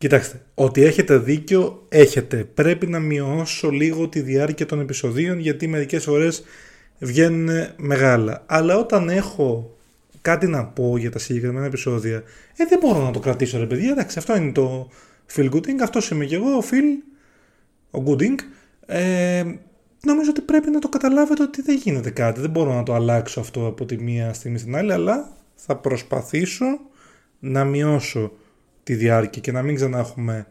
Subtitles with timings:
[0.00, 2.44] Κοιτάξτε, ότι έχετε δίκιο, έχετε.
[2.54, 6.44] Πρέπει να μειώσω λίγο τη διάρκεια των επεισοδίων γιατί μερικές φορές
[6.98, 8.42] βγαίνουν μεγάλα.
[8.46, 9.76] Αλλά όταν έχω
[10.20, 12.22] κάτι να πω για τα συγκεκριμένα επεισόδια,
[12.56, 13.90] ε, δεν μπορώ να το κρατήσω ρε παιδιά.
[13.90, 14.90] Εντάξει, αυτό είναι το
[15.34, 17.14] Phil Gooding, αυτός είμαι και εγώ, ο Phil,
[17.90, 18.36] ο Gooding.
[18.86, 19.44] Ε,
[20.04, 22.40] νομίζω ότι πρέπει να το καταλάβετε ότι δεν γίνεται κάτι.
[22.40, 26.80] Δεν μπορώ να το αλλάξω αυτό από τη μία στιγμή στην άλλη, αλλά θα προσπαθήσω
[27.38, 28.32] να μειώσω
[28.82, 30.46] τη διάρκεια και να μην ξανά έχουμε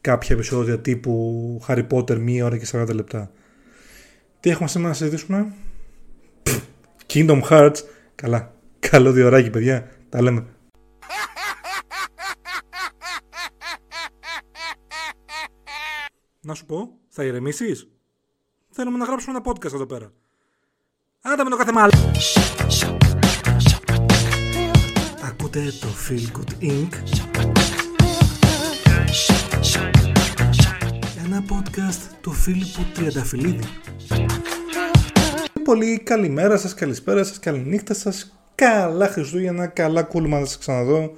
[0.00, 3.30] κάποια επεισόδια τύπου Harry Potter μία ώρα και 40 λεπτά.
[4.40, 5.52] Τι έχουμε σήμερα να συζητήσουμε;
[7.06, 7.76] Kingdom Hearts.
[8.14, 8.54] Καλά.
[8.78, 9.90] Καλό διωράκι παιδιά.
[10.08, 10.46] Τα λέμε.
[16.40, 17.88] Να σου πω, θα ηρεμήσεις;
[18.70, 20.12] Θέλουμε να γράψουμε ένα podcast εδώ πέρα.
[21.22, 22.12] Άντε με το κάθε μάλλον.
[25.22, 27.29] Ακούτε το Feel Good Inc.
[31.32, 33.64] Ένα podcast του Φίλιππου Τριανταφυλλίδη.
[35.64, 41.12] Πολύ καλημέρα σας, καλησπέρα σας, καληνύχτα σας, καλά Χριστούγεννα, καλά κούλμα να σας ξαναδώ.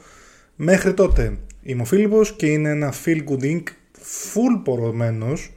[0.56, 3.62] Μέχρι τότε είμαι ο Φίλιππος και είναι ένα Feel Good Inc.
[4.03, 5.53] full πορωμένος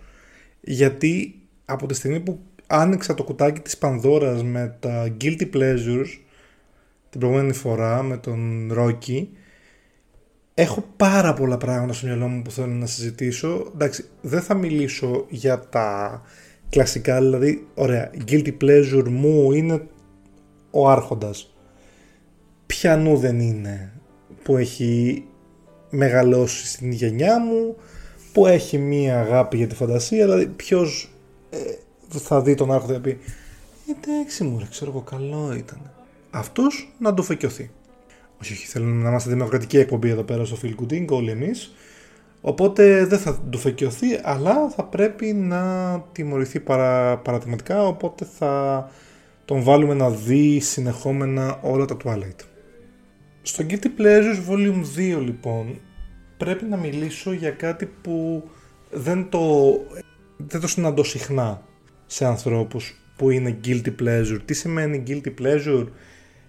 [0.61, 6.19] γιατί από τη στιγμή που άνοιξα το κουτάκι της Πανδώρας με τα Guilty Pleasures
[7.09, 9.27] την προηγούμενη φορά με τον Rocky
[10.56, 13.72] έχω πάρα πολλά πράγματα στο μυαλό μου που θέλω να συζητήσω.
[13.73, 16.22] Εντάξει δεν θα μιλήσω για τα
[16.70, 19.88] κλασικά δηλαδή ωραία Guilty Pleasure μου είναι
[20.72, 21.56] ο Άρχοντας.
[22.66, 23.92] Πιανού δεν είναι
[24.44, 25.23] που έχει
[25.89, 27.76] μεγαλώσει στην γενιά μου
[28.33, 31.11] που έχει μία αγάπη για τη φαντασία δηλαδή ποιος
[31.50, 31.58] ε,
[32.09, 33.20] θα δει τον άρχοντα και πει
[33.92, 35.92] εντάξει μου ρε ξέρω εγώ καλό ήταν
[36.30, 37.72] αυτός να το φεκιωθεί
[38.41, 41.73] όχι όχι θέλουμε να είμαστε δημοκρατική εκπομπή εδώ πέρα στο Phil Gooding όλοι εμείς
[42.42, 48.89] οπότε δεν θα του φεκιωθεί αλλά θα πρέπει να τιμωρηθεί παρα, παρατηματικά οπότε θα
[49.45, 52.45] τον βάλουμε να δει συνεχόμενα όλα τα Twilight
[53.42, 55.80] στο Guilty Pleasures Volume 2 λοιπόν
[56.38, 58.43] πρέπει να μιλήσω για κάτι που
[58.92, 59.73] δεν το
[60.38, 61.64] δεν το συναντώ συχνά
[62.05, 64.39] σε ανθρώπους που είναι guilty pleasure.
[64.45, 65.86] Τι σημαίνει guilty pleasure?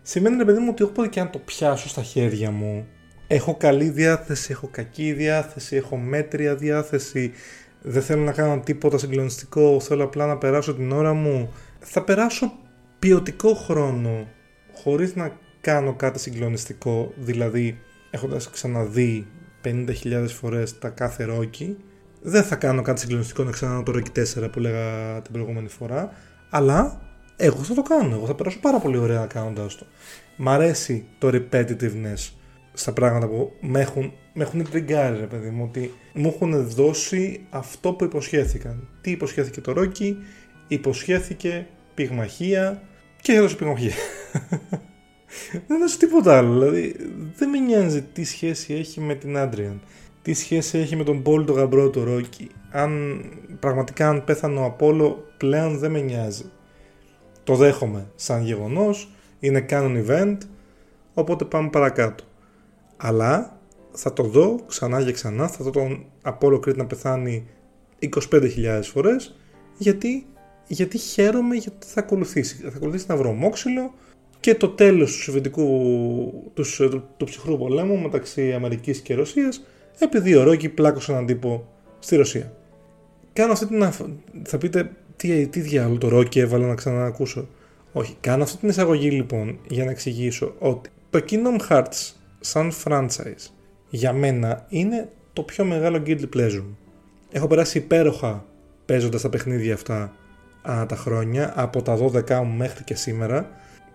[0.09, 2.87] Σημαίνει, ρε παιδί μου, ότι όποτε και αν το πιάσω στα χέρια μου,
[3.27, 7.33] έχω καλή διάθεση, έχω κακή διάθεση, έχω μέτρια διάθεση,
[7.83, 11.53] δεν θέλω να κάνω τίποτα συγκλονιστικό, θέλω απλά να περάσω την ώρα μου.
[11.79, 12.53] Θα περάσω
[12.99, 14.29] ποιοτικό χρόνο,
[14.75, 17.79] χωρίς να κάνω κάτι συγκλονιστικό, δηλαδή
[18.11, 19.27] έχοντας ξαναδεί
[19.65, 21.77] 50.000 φορές τα κάθε ρόκι,
[22.23, 26.13] δεν θα κάνω κάτι συγκλονιστικό να ξαναδώ το Rocky 4 που λέγα την προηγούμενη φορά,
[26.51, 27.06] αλλά
[27.37, 28.15] εγώ θα το κάνω.
[28.15, 29.87] Εγώ θα περάσω πάρα πολύ ωραία κάνοντα το.
[30.37, 32.31] Μ' αρέσει το repetitiveness
[32.73, 37.47] στα πράγματα που με έχουν, με έχουν τριγκάρει, ρε παιδί μου, ότι μου έχουν δώσει
[37.51, 38.89] αυτό που υποσχέθηκαν.
[39.01, 40.15] Τι υποσχέθηκε το Rocky,
[40.69, 42.83] υποσχέθηκε πυγμαχία
[43.21, 43.95] και έδωσε πυγμαχία.
[45.67, 46.59] δεν έδωσε τίποτα άλλο.
[46.59, 46.97] Δηλαδή,
[47.37, 49.81] δεν με νοιάζει τι σχέση έχει με την Άντριαν
[50.27, 52.51] τι σχέση έχει με τον Πόλ το γαμπρό του Ρόκι.
[52.71, 53.21] Αν
[53.61, 56.51] πραγματικά αν πέθανε ο Απόλο πλέον δεν με νοιάζει.
[57.47, 60.37] Το δέχομαι σαν γεγονός, είναι canon event,
[61.15, 62.25] οπότε πάμε παρακάτω.
[62.97, 63.59] Αλλά
[63.93, 67.47] θα το δω ξανά και ξανά, θα δω τον Απόλο Κρήτη να πεθάνει
[68.31, 69.37] 25.000 φορές,
[69.79, 70.27] γιατί,
[70.67, 72.57] γιατί χαίρομαι γιατί θα ακολουθήσει.
[72.57, 73.95] Θα ακολουθήσει ένα βρωμόξυλο
[74.41, 79.65] και το τέλος του σοβιετικού, τους, του, του ψυχρού πολέμου μεταξύ Αμερικής και Ρωσίας
[79.99, 81.69] επειδή ο Ρόκι πλάκωσε έναν τύπο
[81.99, 82.53] στη Ρωσία.
[83.33, 83.91] Κάνω αυτή την.
[84.43, 87.49] Θα πείτε, τι, τι διάλογο το Ρόκι έβαλα να ξαναακούσω.
[87.93, 93.51] Όχι, κάνω αυτή την εισαγωγή λοιπόν για να εξηγήσω ότι το Kingdom Hearts σαν franchise
[93.89, 96.65] για μένα είναι το πιο μεγάλο guilty pleasure.
[97.31, 98.45] Έχω περάσει υπέροχα
[98.87, 100.13] παίζοντας τα παιχνίδια αυτά
[100.63, 103.51] α, τα χρόνια, από τα 12 μου μέχρι και σήμερα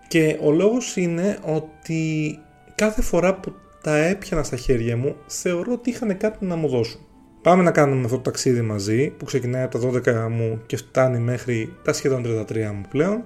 [0.08, 2.38] και ο λόγος είναι ότι
[2.74, 3.52] κάθε φορά που
[3.82, 7.00] τα έπιανα στα χέρια μου, θεωρώ ότι είχαν κάτι να μου δώσουν.
[7.42, 9.88] Πάμε να κάνουμε αυτό το ταξίδι μαζί που ξεκινάει από τα
[10.26, 13.24] 12 μου και φτάνει μέχρι τα σχεδόν 33 μου πλέον.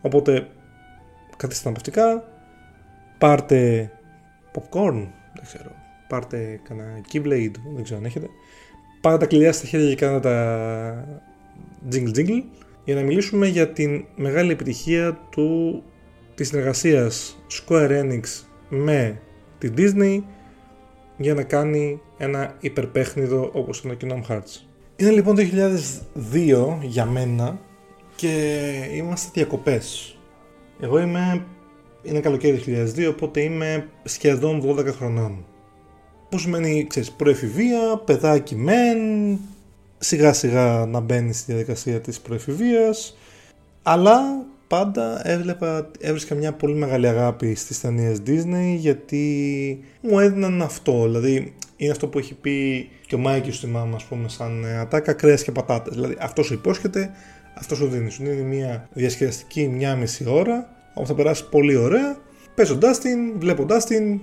[0.00, 0.46] Οπότε
[1.36, 2.24] καθίστε αναπαυτικά,
[3.18, 3.90] πάρτε
[4.54, 5.70] popcorn, δεν ξέρω,
[6.08, 8.28] πάρτε κανένα keyblade, δεν ξέρω αν έχετε.
[9.00, 11.22] Πάρτε τα κλειδιά στα χέρια και κάντε τα
[11.92, 12.42] jingle jingle
[12.84, 15.82] για να μιλήσουμε για την μεγάλη επιτυχία του,
[16.34, 18.22] της συνεργασίας Square Enix
[18.68, 19.20] με
[19.58, 20.20] τη Disney
[21.16, 24.60] για να κάνει ένα υπερπέχνιδο όπως είναι το Kingdom Hearts.
[24.96, 25.42] Είναι λοιπόν το
[26.32, 27.58] 2002 για μένα
[28.16, 28.56] και
[28.94, 30.16] είμαστε διακοπές.
[30.80, 31.44] Εγώ είμαι,
[32.02, 32.62] είναι καλοκαίρι
[32.96, 35.44] 2002 οπότε είμαι σχεδόν 12 χρονών.
[36.28, 38.98] που σημαίνει, ξέρεις, προεφηβεία, παιδάκι μεν,
[39.98, 43.16] σιγά σιγά να μπαίνει στη διαδικασία της προεφηβείας,
[43.82, 51.02] αλλά πάντα έβλεπα, έβρισκα μια πολύ μεγάλη αγάπη στις ταινίες Disney γιατί μου έδιναν αυτό,
[51.02, 54.78] δηλαδή είναι αυτό που έχει πει και ο Μάικης στη μάμα, ας πούμε, σαν ε,
[54.78, 55.94] ατάκα κρέας και πατάτες.
[55.94, 57.10] Δηλαδή αυτός σου υπόσχεται,
[57.54, 58.10] αυτός σου δίνει.
[58.10, 62.16] Σου δίνει μια διασκεδαστική μια μισή ώρα, όπου θα περάσει πολύ ωραία,
[62.54, 64.20] παίζοντάς την, βλέποντάς την,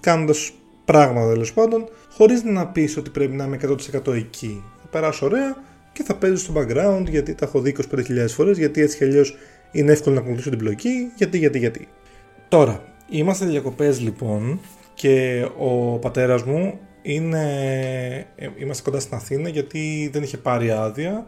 [0.00, 0.52] κάνοντας
[0.84, 3.58] πράγματα τέλος πάντων, χωρίς να πεις ότι πρέπει να είμαι
[4.04, 4.62] 100% εκεί.
[4.82, 5.56] Θα περάσω ωραία
[5.92, 9.36] και θα παίζω στο background γιατί τα έχω δει 25.000 φορές, γιατί έτσι κι αλλιώς
[9.72, 11.88] είναι εύκολο να ακολουθήσω την πλοκή, γιατί, γιατί, γιατί.
[12.48, 14.60] Τώρα, είμαστε διακοπές λοιπόν
[14.94, 17.44] και ο πατέρας μου είναι,
[18.36, 21.26] ε, είμαστε κοντά στην Αθήνα γιατί δεν είχε πάρει άδεια.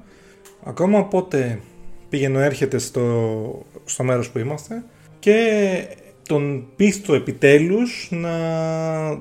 [0.65, 1.61] Ακόμα οπότε
[2.09, 4.85] πήγαινε έρχεται στο, στο μέρος που είμαστε
[5.19, 5.37] και
[6.29, 8.31] τον πίστο επιτέλους να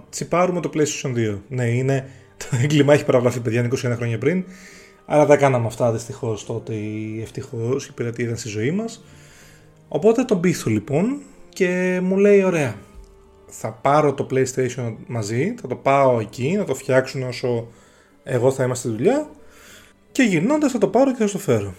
[0.10, 1.40] τσιπάρουμε το PlayStation 2.
[1.48, 2.10] Ναι, είναι,
[2.42, 4.44] το έγκλημα έχει παραβλαφεί παιδιά 21 χρόνια πριν,
[5.06, 9.03] αλλά τα κάναμε αυτά δυστυχώς τότε ή ευτυχώς, η πειρατεία ήταν στη ζωή μας.
[9.88, 12.75] Οπότε τον πείθω λοιπόν και μου λέει ωραία,
[13.48, 17.68] θα πάρω το PlayStation μαζί, θα το πάω εκεί, να το φτιάξουν όσο
[18.24, 19.30] εγώ θα είμαστε στη δουλειά
[20.12, 21.74] και γυρνώντας θα το πάρω και θα το φέρω.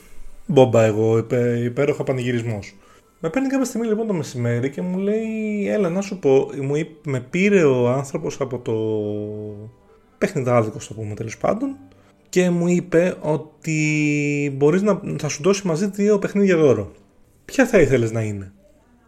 [0.46, 2.76] Μπόμπα εγώ, υπέ, υπέροχα πανηγυρισμός.
[3.20, 6.76] Με παίρνει κάποια στιγμή λοιπόν το μεσημέρι και μου λέει, έλα να σου πω, μου
[6.76, 8.74] είπε, με πήρε ο άνθρωπος από το
[10.18, 11.76] παιχνιδάδικο, το πούμε τέλος πάντων,
[12.32, 16.92] και μου είπε ότι μπορείς να θα σου δώσει μαζί δύο παιχνίδια δώρο.
[17.44, 18.52] Ποια θα ήθελες να είναι;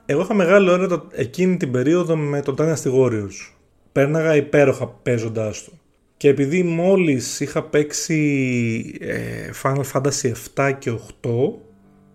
[0.06, 3.53] Εγώ είχα μεγάλο έρωτα εκείνη την περίοδο με τον Dynasty Warriors.
[3.93, 5.73] Πέρναγα υπέροχα παίζοντάς το.
[6.17, 10.93] Και επειδή μόλις είχα παίξει ε, Final Fantasy 7 και
[11.23, 11.31] 8,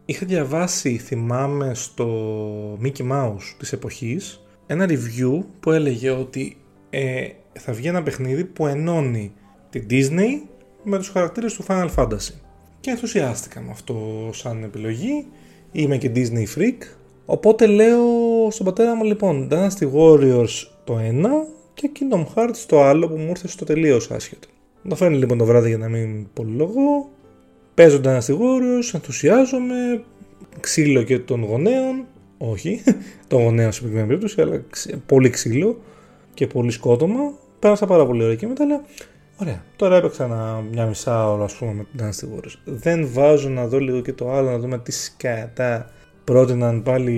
[0.06, 2.08] είχα διαβάσει, θυμάμαι, στο
[2.84, 6.58] Mickey Mouse της εποχής, ένα review που έλεγε ότι
[6.90, 9.34] ε, θα βγει ένα παιχνίδι που ενώνει
[9.70, 10.50] την Disney
[10.84, 12.34] με τους χαρακτήρες του Final Fantasy.
[12.80, 15.26] Και ενθουσιάστηκα με αυτό σαν επιλογή.
[15.72, 16.78] Είμαι και Disney Freak,
[17.32, 18.02] Οπότε λέω
[18.50, 21.30] στον πατέρα μου λοιπόν Dynasty Warriors το ένα
[21.74, 24.48] και Kingdom Hearts το άλλο που μου ήρθε στο τελείω άσχετο.
[24.88, 27.10] Το φέρνει λοιπόν το βράδυ για να μην πολυλογώ.
[27.74, 30.04] Παίζω Dynasty Warriors, ενθουσιάζομαι,
[30.60, 32.06] ξύλο και των γονέων.
[32.38, 32.84] Όχι,
[33.28, 34.64] των γονέων σε επικίνδυνη περίπτωση, αλλά
[35.06, 35.82] πολύ ξύλο
[36.34, 37.34] και πολύ σκότωμα.
[37.60, 38.82] Πέρασα πάρα πολύ ωραία και μετά λέω
[39.42, 39.64] Ωραία.
[39.76, 42.56] Τώρα έπαιξα ένα, μια μισά ώρα, ας πούμε, με την Dynasty Warriors.
[42.66, 45.90] Δεν βάζω να δω λίγο και το άλλο, να δούμε τι σκατά
[46.24, 47.12] πρότειναν πάλι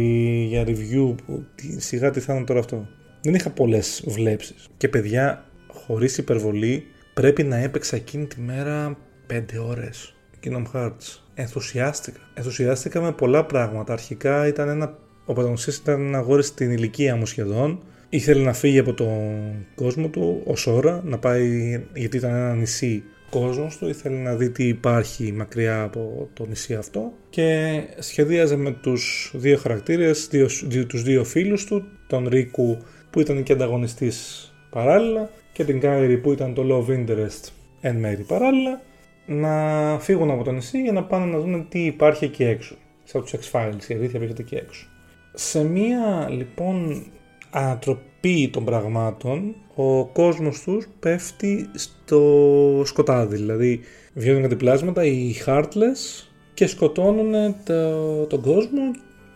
[0.50, 1.46] για review που
[1.78, 2.88] σιγά τι θα είναι τώρα αυτό.
[3.22, 4.70] Δεν είχα πολλές βλέψεις.
[4.78, 6.84] Και παιδιά, χωρίς υπερβολή,
[7.14, 8.98] πρέπει να έπαιξα εκείνη τη μέρα
[9.28, 10.16] 5 ώρες.
[10.44, 11.20] Kingdom Hearts.
[11.34, 12.20] Ενθουσιάστηκα.
[12.34, 13.94] Ενθουσιάστηκα με πολλά πράγματα.
[13.94, 14.98] Αρχικά ήταν ένα...
[15.26, 17.84] Ο πρωταγωνιστής ήταν ένα αγόρι στην ηλικία μου σχεδόν.
[18.14, 23.04] Ήθελε να φύγει από τον κόσμο του ως ώρα, να πάει γιατί ήταν ένα νησί
[23.30, 28.72] κόσμος του, ήθελε να δει τι υπάρχει μακριά από το νησί αυτό και σχεδίαζε με
[28.72, 32.78] τους δύο χαρακτήρες, δύο, δύο, τους δύο φίλους του, τον Ρίκου
[33.10, 37.50] που ήταν και ανταγωνιστής παράλληλα και την Κάιρι που ήταν το Love Interest
[37.82, 38.82] εν μέρη παράλληλα
[39.26, 39.54] να
[40.00, 42.76] φύγουν από το νησί για να πάνε να δουν τι υπάρχει εκεί έξω.
[43.04, 44.88] Σαν τους X-Files, η αλήθεια βρίσκεται εκεί έξω.
[45.34, 47.06] Σε μία λοιπόν
[47.52, 53.36] ανατροπή των πραγμάτων ο κόσμος τους πέφτει στο σκοτάδι.
[53.36, 53.80] Δηλαδή
[54.14, 58.82] βγαίνουν κάτι πλάσματα, οι Heartless και σκοτώνουν το, τον κόσμο,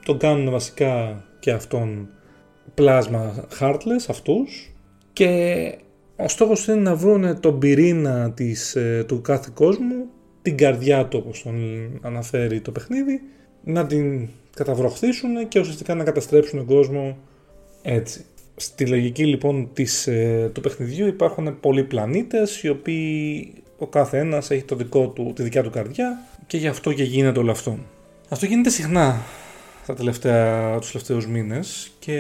[0.06, 2.10] τον κάνουν βασικά και αυτόν
[2.74, 4.74] πλάσμα Heartless αυτούς
[5.14, 5.72] και
[6.16, 10.06] ο στόχος είναι να βρουν τον πυρήνα της, ε, του κάθε κόσμου,
[10.42, 11.60] την καρδιά του όπως τον
[12.02, 13.22] αναφέρει το παιχνίδι,
[13.64, 17.18] να την καταβροχθήσουν και ουσιαστικά να καταστρέψουν τον κόσμο
[17.86, 18.26] έτσι.
[18.56, 24.52] Στη λογική λοιπόν της, ε, του παιχνιδιού υπάρχουν πολλοί πλανήτες οι οποίοι ο κάθε ένας
[24.52, 27.80] έχει το δικό του, τη δικιά του καρδιά και γι' αυτό και γίνεται όλο αυτό.
[28.30, 29.22] Αυτό γίνεται συχνά
[29.86, 32.14] τα τελευταία, τους τελευταίους μήνες και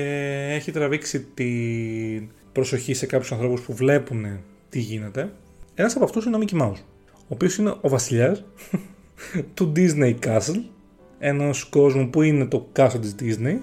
[0.51, 5.31] έχει τραβήξει την προσοχή σε κάποιους ανθρώπους που βλέπουν τι γίνεται.
[5.75, 6.81] Ένας από αυτούς είναι ο Mickey Mouse,
[7.15, 8.43] ο οποίος είναι ο βασιλιάς
[9.53, 10.61] του Disney Castle,
[11.19, 13.57] ενός κόσμου που είναι το castle της Disney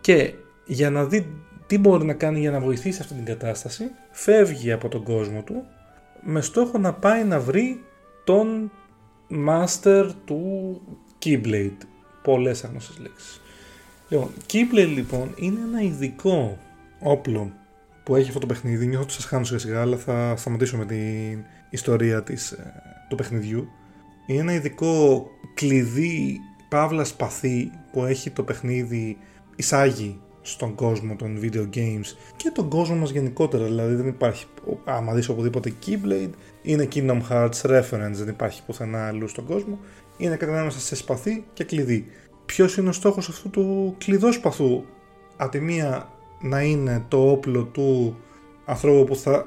[0.00, 0.32] και
[0.66, 1.26] για να δει
[1.66, 5.64] τι μπορεί να κάνει για να βοηθήσει αυτή την κατάσταση, φεύγει από τον κόσμο του
[6.22, 7.84] με στόχο να πάει να βρει
[8.24, 8.70] τον
[9.48, 10.80] master του
[11.24, 11.76] Keyblade.
[12.22, 13.40] Πολλές άγνωστες λέξεις.
[14.08, 16.58] Λοιπόν, Keyblade λοιπόν είναι ένα ειδικό
[17.00, 17.52] όπλο
[18.04, 18.86] που έχει αυτό το παιχνίδι.
[18.86, 22.72] Νιώθω ότι σας χάνω σιγά σιγά, αλλά θα σταματήσω με την ιστορία της, ε,
[23.08, 23.68] του παιχνιδιού.
[24.26, 29.18] Είναι ένα ειδικό κλειδί, παύλας σπαθί που έχει το παιχνίδι
[29.56, 33.64] εισάγει στον κόσμο των video games και τον κόσμο μας γενικότερα.
[33.64, 34.46] Δηλαδή δεν υπάρχει
[34.84, 36.30] άμα δεις οπουδήποτε Keyblade
[36.62, 39.78] είναι Kingdom Hearts reference δεν υπάρχει πουθενά αλλού στον κόσμο.
[40.16, 42.06] Είναι κατά ανάμεσα σε σπαθί και κλειδί.
[42.46, 44.84] Ποιος είναι ο στόχος αυτού του κλειδόσπαθου
[45.36, 46.08] από τη μία
[46.40, 48.16] να είναι το όπλο του
[48.64, 49.46] ανθρώπου που θα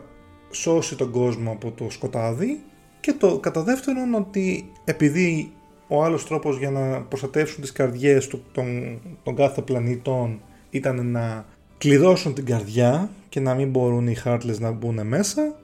[0.52, 2.60] σώσει τον κόσμο από το σκοτάδι
[3.00, 5.52] και το κατά δεύτερον ότι επειδή
[5.88, 11.46] ο άλλος τρόπος για να προστατεύσουν τις καρδιές του, των, των κάθε πλανήτων ήταν να
[11.78, 15.56] κλειδώσουν την καρδιά και να μην μπορούν οι Heartless να μπουν μέσα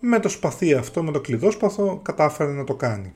[0.00, 3.12] με το σπαθί αυτό, με το κλειδόσπαθο κατάφερε να το κάνει.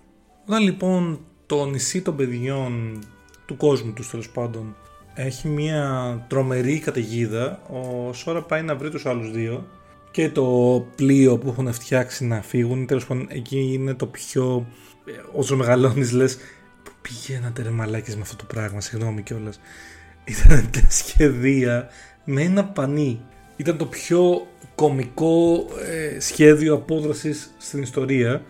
[0.47, 2.99] Όταν λοιπόν το νησί των παιδιών
[3.47, 4.77] του κόσμου τους τέλος πάντων
[5.15, 9.67] έχει μια τρομερή καταιγίδα ο Σόρα πάει να βρει τους άλλους δύο
[10.11, 10.47] και το
[10.97, 14.67] πλοίο που έχουν φτιάξει να φύγουν τέλος πάντων εκεί είναι το πιο
[15.05, 16.37] ε, όσο μεγαλώνεις λες
[16.83, 19.61] που πηγαίνατε ρε μαλάκες με αυτό το πράγμα συγγνώμη κιόλας
[20.25, 21.89] ήταν τα σχεδία
[22.25, 23.21] με ένα πανί
[23.57, 28.43] ήταν το πιο κομικό ε, σχέδιο απόδρασης στην ιστορία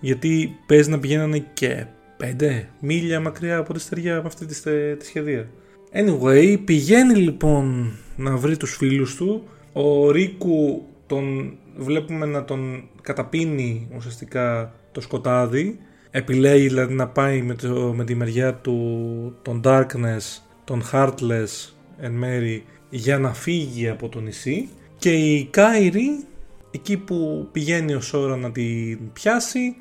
[0.00, 1.86] γιατί παίζει να πηγαίνανε και
[2.20, 4.54] 5 μίλια μακριά από τη στεριά από αυτή τη,
[4.96, 5.48] τη σχεδία.
[5.92, 9.42] Anyway, πηγαίνει λοιπόν να βρει τους φίλους του.
[9.72, 15.78] Ο Ρίκου τον βλέπουμε να τον καταπίνει ουσιαστικά το σκοτάδι.
[16.10, 22.12] Επιλέγει δηλαδή να πάει με, το, με τη μεριά του τον Darkness, τον Heartless εν
[22.12, 24.68] μέρη για να φύγει από το νησί.
[24.98, 26.24] Και η Κάιρι,
[26.70, 29.76] εκεί που πηγαίνει ο Σόρα να την πιάσει,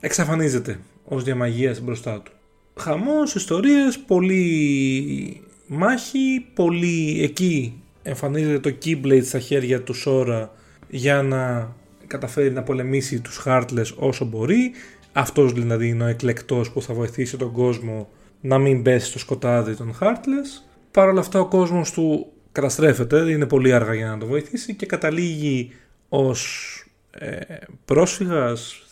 [0.00, 2.32] εξαφανίζεται ως διαμαγείας μπροστά του.
[2.76, 10.52] Χαμός, ιστορίες, πολύ μάχη, πολύ εκεί εμφανίζεται το Keyblade στα χέρια του Σόρα
[10.88, 11.72] για να
[12.06, 14.70] καταφέρει να πολεμήσει τους Heartless όσο μπορεί.
[15.12, 18.08] Αυτός δηλαδή είναι ο εκλεκτός που θα βοηθήσει τον κόσμο
[18.40, 20.64] να μην πέσει στο σκοτάδι των Heartless.
[20.90, 24.86] Παρ' όλα αυτά ο κόσμος του καταστρέφεται, είναι πολύ αργά για να το βοηθήσει και
[24.86, 25.72] καταλήγει
[26.08, 26.74] ως
[27.10, 27.38] ε,
[27.84, 28.84] πρόσφυγας,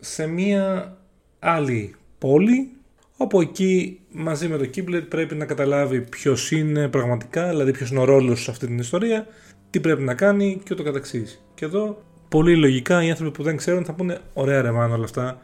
[0.00, 0.96] σε μία
[1.38, 2.70] άλλη πόλη
[3.16, 8.00] όπου εκεί μαζί με το Kibler πρέπει να καταλάβει ποιος είναι πραγματικά, δηλαδή ποιος είναι
[8.00, 9.26] ο ρόλος σε αυτή την ιστορία,
[9.70, 11.44] τι πρέπει να κάνει και ούτω καθεξής.
[11.54, 15.40] Και εδώ πολύ λογικά οι άνθρωποι που δεν ξέρουν θα πούνε ωραία ρε όλα αυτά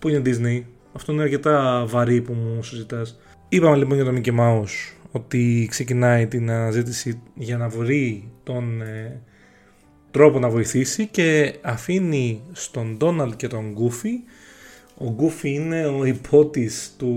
[0.00, 0.62] που είναι Disney,
[0.92, 3.18] αυτό είναι αρκετά βαρύ που μου συζητάς.
[3.48, 9.20] Είπαμε λοιπόν για το Mickey Mouse ότι ξεκινάει την αναζήτηση για να βρει τον ε,
[10.10, 14.30] τρόπο να βοηθήσει και αφήνει στον Donald και τον Goofy
[15.02, 17.14] ο Γκούφι είναι ο υπότης του,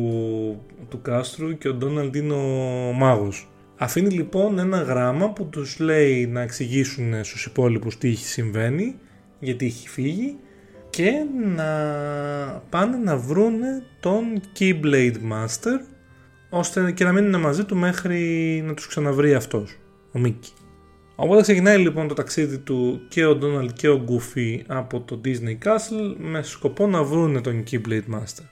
[0.90, 3.48] του κάστρου και ο Ντόναλντ είναι ο μάγος.
[3.78, 8.96] Αφήνει λοιπόν ένα γράμμα που τους λέει να εξηγήσουν στους υπόλοιπους τι έχει συμβαίνει,
[9.40, 10.36] γιατί έχει φύγει
[10.96, 11.66] και να
[12.70, 15.80] πάνε να βρούνε τον Keyblade Master
[16.50, 18.20] ώστε και να μείνουν μαζί του μέχρι
[18.66, 19.78] να τους ξαναβρει αυτός,
[20.12, 20.52] ο Μίκη.
[21.16, 25.68] Οπότε ξεκινάει λοιπόν το ταξίδι του και ο Donald και ο Goofy από το Disney
[25.68, 28.46] Castle με σκοπό να βρούνε τον Keyblade Master.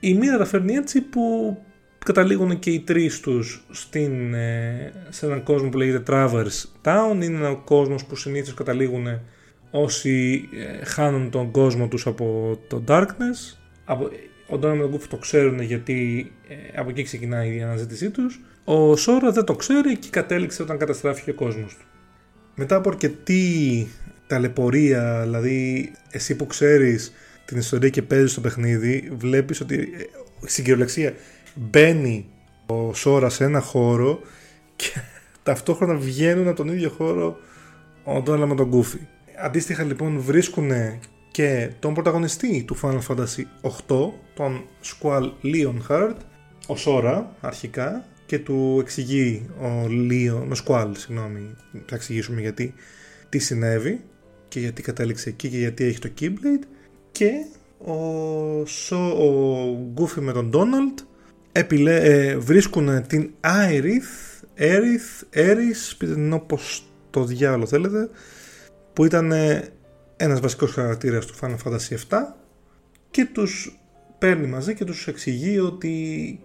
[0.00, 1.56] Η μοίρα τα φέρνει έτσι που
[2.04, 7.14] καταλήγουν και οι τρεις τους στην, ε, σε έναν κόσμο που λέγεται Traverse Town.
[7.14, 9.06] Είναι ένα κόσμος που συνήθως καταλήγουν
[9.82, 13.56] όσοι ε, χάνουν τον κόσμο τους από το Darkness.
[13.84, 14.04] Από,
[14.48, 18.40] ο Donald και ο Goofy το ξέρουν γιατί ε, από εκεί ξεκινάει η αναζήτησή τους.
[18.64, 21.84] Ο Σόρα δεν το ξέρει και κατέληξε όταν καταστράφηκε ο κόσμος του
[22.56, 23.88] μετά από αρκετή
[24.26, 27.12] ταλαιπωρία, δηλαδή εσύ που ξέρεις
[27.44, 30.02] την ιστορία και παίζεις το παιχνίδι, βλέπεις ότι ε,
[30.46, 31.14] στην κυριολεξία
[31.54, 32.26] μπαίνει
[32.66, 34.20] ο Σόρα σε ένα χώρο
[34.76, 34.92] και
[35.42, 37.36] ταυτόχρονα βγαίνουν από τον ίδιο χώρο
[38.04, 38.98] ο Ντόναλα με τον Γκούφι.
[39.38, 40.70] Αντίστοιχα λοιπόν βρίσκουν
[41.30, 43.42] και τον πρωταγωνιστή του Final Fantasy
[43.88, 46.14] 8, τον Squall Leonhard,
[46.66, 51.54] ο Σόρα αρχικά, και του εξηγεί ο Λίο, ο Σκουάλ, συγγνώμη,
[51.86, 52.74] θα εξηγήσουμε γιατί,
[53.28, 54.00] τι συνέβη
[54.48, 56.66] και γιατί κατέληξε εκεί και γιατί έχει το Keyblade.
[57.12, 57.30] Και
[57.78, 61.04] ο, Σο, ο Goofy με τον Donald
[61.52, 68.08] επιλέ, ε, βρίσκουν την Aerith, Aerith, Aerith, πείτε την όπως το διάλογο θέλετε,
[68.96, 69.68] που ήταν ε,
[70.16, 72.18] ένας βασικός χαρακτήρας του Final Fantasy 7
[73.10, 73.78] και τους
[74.18, 76.40] παίρνει μαζί και τους εξηγεί ότι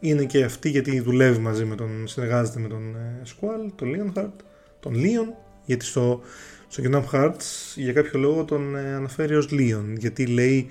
[0.00, 4.44] είναι και αυτή γιατί δουλεύει μαζί με τον, συνεργάζεται με τον Squall, τον Leonhard,
[4.80, 5.32] τον Leon,
[5.64, 6.20] γιατί στο,
[6.68, 10.68] στο Kingdom Hearts για κάποιο λόγο τον ε, αναφέρει ως Leon, γιατί λέει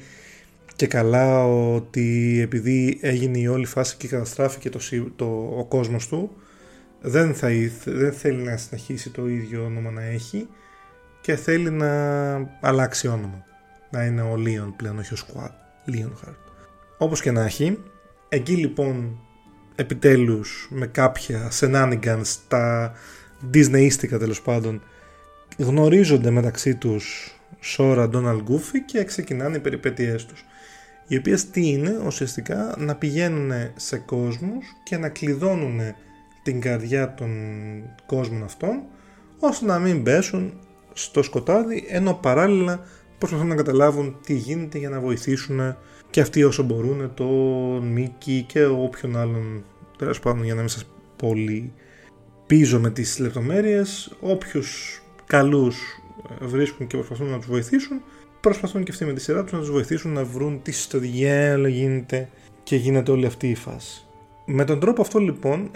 [0.75, 4.79] και καλά ότι επειδή έγινε η όλη φάση και καταστράφηκε το,
[5.15, 5.25] το,
[5.57, 6.31] ο κόσμος του,
[7.01, 7.49] δεν, θα,
[7.85, 10.47] δεν θέλει να συνεχίσει το ίδιο όνομα να έχει
[11.25, 11.91] και θέλει να
[12.61, 13.45] αλλάξει όνομα.
[13.89, 15.49] Να είναι ο Leon πλέον, όχι ο Squall,
[15.93, 16.35] Leonhard.
[16.97, 17.83] Όπως και να έχει,
[18.29, 19.19] Εκεί λοιπόν
[19.75, 22.93] επιτέλους με κάποια shenanigans τα
[23.53, 24.81] Disneyίστικα τέλος πάντων
[25.57, 30.45] γνωρίζονται μεταξύ τους Σόρα, Ντόναλ Γκούφι και ξεκινάνε οι περιπέτειές τους
[31.07, 35.79] οι οποίες τι είναι; Ουσιαστικά να πηγαίνουν σε κόσμους και να κλειδώνουν
[36.43, 37.31] την καρδιά των
[38.05, 38.83] κόσμων αυτών
[39.39, 40.59] ώστε να μην πέσουν
[40.97, 42.83] στο σκοτάδι ενώ παράλληλα
[43.17, 45.75] προσπαθούν να καταλάβουν τι γίνεται για να βοηθήσουν
[46.09, 49.63] και αυτοί όσο μπορούν τον Μίκη και όποιον άλλον
[49.97, 50.85] τέλος πάντων για να μην σας
[51.15, 51.73] πολύ
[52.47, 55.77] πίζω με τις λεπτομέρειες όποιους καλούς
[56.41, 58.01] βρίσκουν και προσπαθούν να τους βοηθήσουν
[58.41, 61.67] προσπαθούν και αυτοί με τη σειρά τους να τους βοηθήσουν να βρουν τι στο διέλο
[61.67, 62.29] γίνεται
[62.63, 64.05] και γίνεται όλη αυτή η φάση.
[64.45, 65.69] Με τον τρόπο αυτό λοιπόν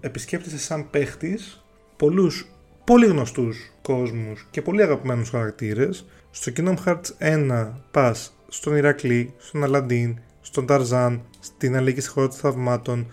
[0.00, 1.64] επισκέπτεσαι σαν παίχτης
[1.96, 2.48] πολλούς
[2.86, 6.06] πολύ γνωστούς κόσμους και πολύ αγαπημένους χαρακτήρες.
[6.30, 12.28] Στο Kingdom Hearts 1 πας στον Ηρακλή, στον Αλαντίν, στον Ταρζάν, στην Αλίκη στη χώρα
[12.28, 13.06] των θαυμάτων,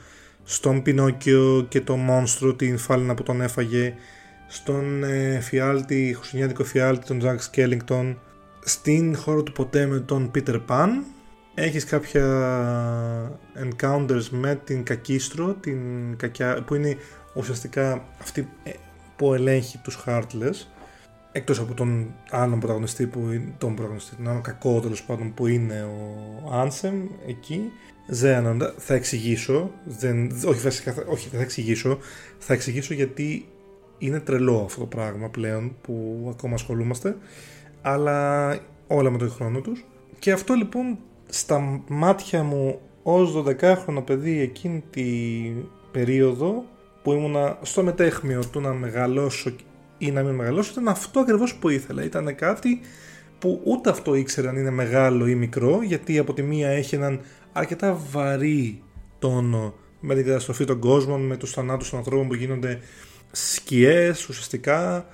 [0.44, 3.94] στον Πινόκιο και το μόνστρο, την φάλινα που τον έφαγε,
[4.48, 8.15] στον ε, φιάλτη, χριστουγεννιάτικο φιάλτη, τον Jack Skellington,
[8.63, 10.89] στην χώρα του ποτέ με τον Peter Pan.
[11.53, 12.25] Έχεις κάποια
[13.63, 15.77] encounters με την Κακίστρο, την
[16.18, 16.98] κακιά, που είναι
[17.34, 18.72] ουσιαστικά αυτή ε,
[19.15, 20.67] που ελέγχει τους Heartless
[21.32, 23.20] εκτός από τον άλλον πρωταγωνιστή που
[23.58, 26.96] τον πρωταγωνιστή, τον άλλον κακό τέλος πάντων που είναι ο Άνσεμ
[27.27, 27.72] εκεί
[28.08, 31.98] Ζέανοντα, θα εξηγήσω δεν, όχι, βασικά, όχι δεν θα εξηγήσω.
[32.38, 33.48] Θα εξηγήσω γιατί
[33.98, 37.17] είναι τρελό αυτό το πράγμα πλέον που ακόμα ασχολούμαστε
[37.82, 38.50] αλλά
[38.88, 39.86] όλα με τον χρόνο τους.
[40.20, 40.98] Και αυτό λοιπόν
[41.29, 45.03] στα μάτια μου ως 12χρονο παιδί εκείνη τη
[45.91, 46.65] περίοδο
[47.03, 49.55] που ήμουνα στο μετέχμιο του να μεγαλώσω
[49.98, 52.03] ή να μην μεγαλώσω ήταν αυτό ακριβώς που ήθελα.
[52.03, 52.79] Ήταν κάτι
[53.39, 57.19] που ούτε αυτό ήξερα αν είναι μεγάλο ή μικρό γιατί από τη μία έχει έναν
[57.51, 58.81] αρκετά βαρύ
[59.19, 62.79] τόνο με την καταστροφή των κόσμων, με τους θανάτους των ανθρώπων που γίνονται
[63.31, 65.05] σκιές ουσιαστικά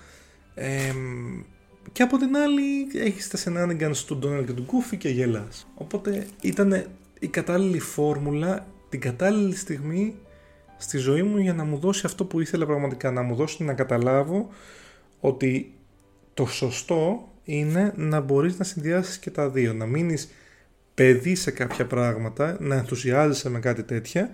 [1.92, 5.68] και από την άλλη έχεις τα shenanigans του Ντόναλ και του Γκούφι και γελάς.
[5.76, 6.86] Οπότε ήταν
[7.20, 10.16] η κατάλληλη φόρμουλα την κατάλληλη στιγμή
[10.80, 13.74] στη ζωή μου για να μου δώσει αυτό που ήθελα πραγματικά, να μου δώσει να
[13.74, 14.50] καταλάβω
[15.20, 15.74] ότι
[16.34, 20.30] το σωστό είναι να μπορείς να συνδυάσεις και τα δύο, να μείνεις
[20.94, 24.30] παιδί σε κάποια πράγματα, να ενθουσιάζεσαι με κάτι τέτοια,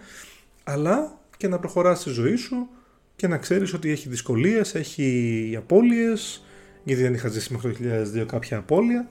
[0.64, 2.68] αλλά και να προχωράς στη ζωή σου
[3.16, 6.46] και να ξέρεις ότι έχει δυσκολίες, έχει απώλειες,
[6.84, 7.78] γιατί δεν είχα ζήσει μέχρι το
[8.22, 9.08] 2002 κάποια απώλεια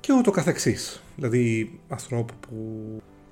[0.00, 1.02] και ούτω καθεξής.
[1.16, 2.56] Δηλαδή ανθρώπου που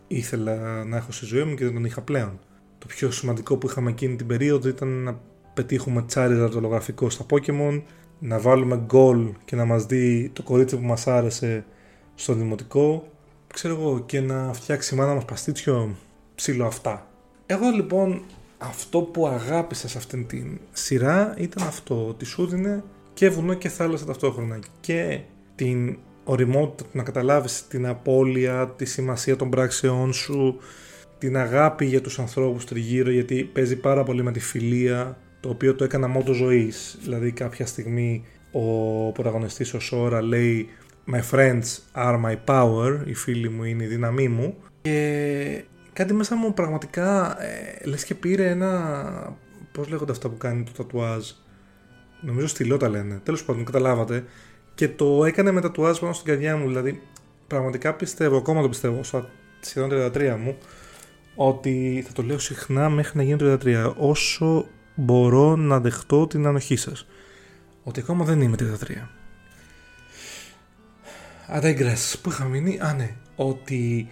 [0.08, 2.40] ήθελα να έχω στη ζωή μου και δεν τον είχα πλέον.
[2.78, 5.20] Το πιο σημαντικό που είχαμε εκείνη την περίοδο ήταν να
[5.54, 7.82] πετύχουμε Charizard το λογραφικό στα Pokemon,
[8.18, 11.64] να βάλουμε goal και να μας δει το κορίτσι που μας άρεσε
[12.14, 13.08] στο δημοτικό,
[13.52, 15.96] ξέρω εγώ, και να φτιάξει η μάνα μας παστίτσιο
[16.34, 17.06] ψηλό αυτά.
[17.46, 18.22] Εγώ λοιπόν
[18.58, 22.82] αυτό που αγάπησα σε αυτήν την σειρά ήταν αυτό, ότι σου δίνε
[23.14, 25.20] και βουνό και θάλασσα ταυτόχρονα και
[25.54, 30.58] την οριμότητα του να καταλάβεις την απώλεια, τη σημασία των πράξεών σου,
[31.18, 35.74] την αγάπη για τους ανθρώπους τριγύρω γιατί παίζει πάρα πολύ με τη φιλία το οποίο
[35.74, 36.98] το έκανα μότο ζωής.
[37.02, 38.62] Δηλαδή κάποια στιγμή ο
[39.12, 40.68] πρωταγωνιστής ο Σόρα λέει
[41.12, 41.62] My friends
[41.94, 44.56] are my power οι φίλοι μου είναι η δύναμή μου.
[44.82, 49.36] Και κάτι μέσα μου πραγματικά ε, λες και πήρε ένα
[49.72, 51.30] πώς λέγονται αυτά που κάνει το τατουάζ.
[52.20, 53.20] Νομίζω στυλό τα λένε.
[53.22, 54.24] Τέλος πάντων καταλάβατε.
[54.74, 56.66] Και το έκανε με τατουάζ πάνω στην καρδιά μου.
[56.66, 57.02] Δηλαδή
[57.46, 60.56] πραγματικά πιστεύω ακόμα το πιστεύω στα σχεδόν 33 μου
[61.40, 66.76] ότι θα το λέω συχνά μέχρι να γίνει 33 όσο μπορώ να δεχτώ την ανοχή
[66.76, 67.06] σας.
[67.82, 68.64] Ότι ακόμα δεν είμαι 33
[71.62, 74.08] I Πού είχα μείνει, α ναι, ότι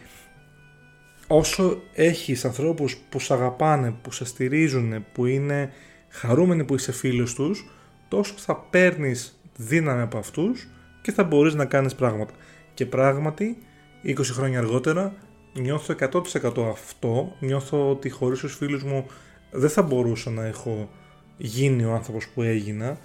[1.27, 5.73] όσο έχεις ανθρώπους που σε αγαπάνε, που σε στηρίζουν, που είναι
[6.09, 7.71] χαρούμενοι που είσαι φίλος τους,
[8.09, 10.69] τόσο θα παίρνεις δύναμη από αυτούς
[11.03, 12.35] και θα μπορείς να κάνεις πράγματα.
[12.75, 13.59] Και πράγματι,
[14.05, 15.15] 20 χρόνια αργότερα,
[15.61, 17.37] νιώθω 100% αυτό.
[17.41, 19.07] Νιώθω ότι χωρίς τους φίλους μου
[19.51, 20.89] δεν θα μπορούσα να έχω
[21.37, 22.99] γίνει ο άνθρωπος που έγινα.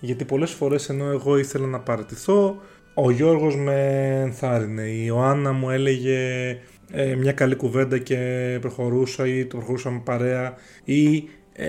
[0.00, 2.56] Γιατί πολλές φορές ενώ εγώ ήθελα να παρατηθώ,
[2.94, 4.82] ο Γιώργος με ενθάρρυνε.
[4.82, 6.48] Η Ιωάννα μου έλεγε
[6.90, 11.68] ε, μια καλή κουβέντα και προχωρούσα ή το προχωρούσαμε παρέα ή ε,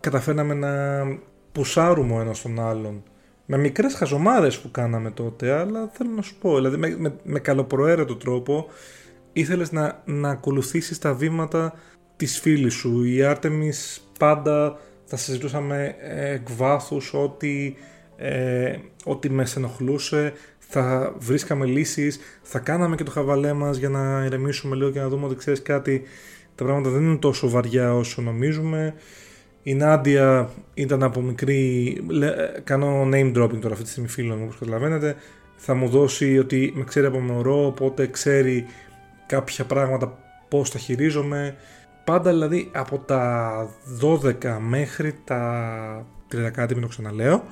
[0.00, 0.72] καταφέρναμε να
[1.52, 3.02] πουσάρουμε ο ένας τον άλλον
[3.46, 7.38] με μικρές χαζομάρες που κάναμε τότε αλλά θέλω να σου πω δηλαδή με, με, με
[7.38, 8.66] καλοπροαίρετο τρόπο
[9.34, 11.72] ήθελες να, να ακολουθήσεις τα βήματα
[12.16, 13.04] της φίλης σου.
[13.04, 15.94] Η Άρτεμις πάντα θα συζητούσαμε
[16.32, 17.76] εκ βάθους ότι,
[18.16, 24.24] ε, ότι με ενοχλούσε, θα βρίσκαμε λύσεις, θα κάναμε και το χαβαλέ μας για να
[24.24, 26.02] ηρεμήσουμε λίγο και να δούμε ότι ξέρεις κάτι
[26.54, 28.94] τα πράγματα δεν είναι τόσο βαριά όσο νομίζουμε.
[29.62, 31.96] Η Νάντια ήταν από μικρή,
[32.64, 35.16] κάνω name dropping τώρα αυτή τη στιγμή φίλων όπως καταλαβαίνετε,
[35.56, 38.66] θα μου δώσει ότι με ξέρει από μωρό, οπότε ξέρει
[39.34, 40.18] κάποια πράγματα
[40.48, 41.56] πώς τα χειρίζομαι.
[42.04, 43.52] Πάντα δηλαδή από τα
[44.02, 47.44] 12 μέχρι τα 30 κάτι, μην το ξαναλέω,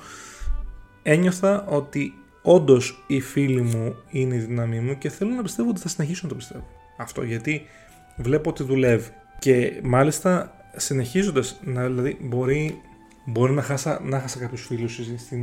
[1.02, 5.80] ένιωθα ότι όντως οι φίλοι μου είναι η δύναμή μου και θέλω να πιστεύω ότι
[5.80, 6.66] θα συνεχίσω να το πιστεύω.
[6.96, 7.62] Αυτό γιατί
[8.16, 9.10] βλέπω ότι δουλεύει.
[9.38, 12.80] Και μάλιστα συνεχίζοντας, να, δηλαδή μπορεί,
[13.24, 15.40] μπορεί να, χάσα, να χάσα κάποιους φίλους στην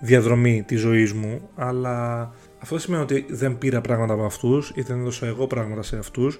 [0.00, 5.00] διαδρομή της ζωής μου, αλλά αυτό σημαίνει ότι δεν πήρα πράγματα από αυτούς, είτε δεν
[5.00, 6.38] έδωσα εγώ πράγματα σε αυτούς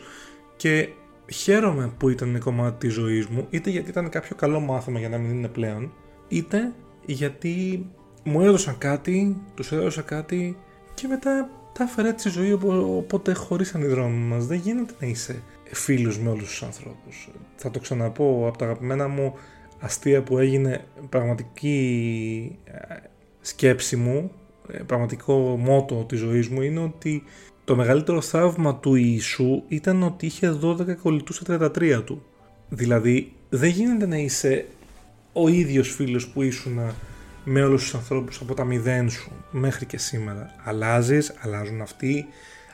[0.56, 0.88] και
[1.32, 5.18] χαίρομαι που ήταν κομμάτι της ζωής μου, είτε γιατί ήταν κάποιο καλό μάθημα για να
[5.18, 5.92] μην είναι πλέον,
[6.28, 6.72] είτε
[7.04, 7.86] γιατί
[8.24, 10.56] μου έδωσαν κάτι, τους έδωσα κάτι
[10.94, 14.46] και μετά τα έφερε έτσι η ζωή, οπότε χωρίσαν οι δρόμοι μας.
[14.46, 17.30] Δεν γίνεται να είσαι φίλους με όλους τους ανθρώπους.
[17.56, 19.34] Θα το ξαναπώ, από τα αγαπημένα μου
[19.80, 22.94] αστεία που έγινε πραγματική ε,
[23.40, 24.37] σκέψη μου, ε,
[24.86, 27.22] πραγματικό μότο της ζωής μου είναι ότι
[27.64, 32.22] το μεγαλύτερο θαύμα του Ιησού ήταν ότι είχε 12 κολλητούς στα 33 του.
[32.68, 34.66] Δηλαδή δεν γίνεται να είσαι
[35.32, 36.78] ο ίδιος φίλος που ήσουν
[37.44, 40.54] με όλους τους ανθρώπους από τα μηδέν σου μέχρι και σήμερα.
[40.64, 42.26] Αλλάζεις, αλλάζουν αυτοί,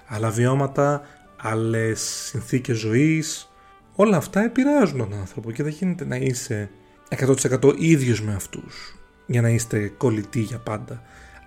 [0.06, 1.02] άλλα βιώματα,
[1.36, 3.48] άλλες συνθήκες ζωής.
[3.94, 6.70] Όλα αυτά επηρεάζουν τον άνθρωπο και δεν γίνεται να είσαι
[7.08, 11.02] 100% ίδιος με αυτούς για να είστε κολλητοί για πάντα.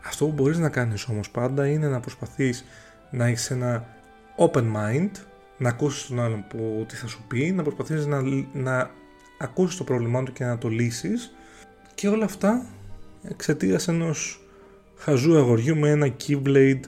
[0.08, 2.65] Αυτό που μπορείς να κάνεις όμως πάντα είναι να προσπαθείς
[3.12, 3.86] να έχεις ένα
[4.38, 5.12] open mind,
[5.58, 8.22] να ακούσεις τον άλλον που τι θα σου πει, να προσπαθείς να,
[8.54, 8.89] να
[9.38, 11.36] ακούσεις το πρόβλημά του και να το λύσεις
[11.96, 12.65] και όλα αυτά
[13.24, 14.41] εξαιτίας ενός
[14.96, 16.82] χαζού αγοριού με ένα keyblade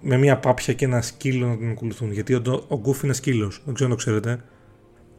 [0.00, 2.12] με μια πάπια και ένα σκύλο να τον ακολουθούν.
[2.12, 4.42] Γιατί ο, ο Γκούφ είναι σκύλος, δεν ξέρω αν το ξέρετε.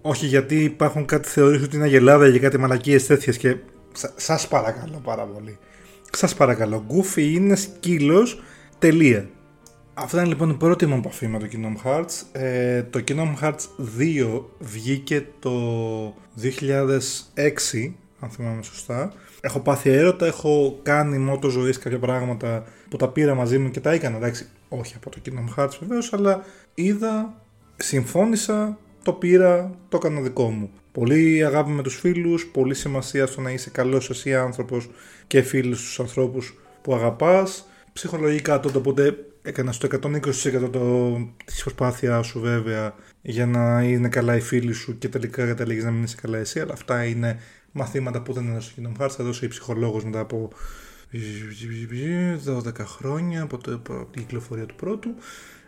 [0.01, 3.55] Όχι γιατί υπάρχουν κάτι θεωρείς ότι είναι αγελάδα για κάτι μαλακίες τέτοιες και
[3.93, 5.57] σα σας παρακαλώ πάρα πολύ.
[6.17, 8.43] Σας παρακαλώ, Γκούφι είναι σκύλος,
[8.79, 9.29] τελεία.
[9.93, 12.21] Αυτή ήταν λοιπόν η πρώτη μου επαφή με το Kingdom Hearts.
[12.31, 13.59] Ε, το Kingdom Hearts
[13.99, 15.51] 2 βγήκε το
[16.41, 19.13] 2006, αν θυμάμαι σωστά.
[19.41, 23.79] Έχω πάθει έρωτα, έχω κάνει μότο ζωής κάποια πράγματα που τα πήρα μαζί μου και
[23.79, 24.17] τα έκανα.
[24.17, 27.41] Εντάξει, όχι από το Kingdom Hearts βεβαίως, αλλά είδα,
[27.75, 30.69] συμφώνησα, το πήρα, το έκανα δικό μου.
[30.97, 34.89] Πολύ αγάπη με τους φίλους, πολύ σημασία στο να είσαι καλός εσύ άνθρωπος
[35.27, 37.65] και φίλους στους ανθρώπους που αγαπάς.
[37.93, 44.35] Ψυχολογικά τότε οπότε έκανα στο 120% το, της προσπάθειάς σου βέβαια για να είναι καλά
[44.35, 47.39] οι φίλοι σου και τελικά καταλήγεις να μην είσαι καλά εσύ, αλλά αυτά είναι
[47.71, 50.49] μαθήματα που δεν έδωσε στο Kingdom Hearts, θα δώσει η ψυχολόγος μετά από
[52.45, 55.09] 12 χρόνια από, το, από την κυκλοφορία του πρώτου.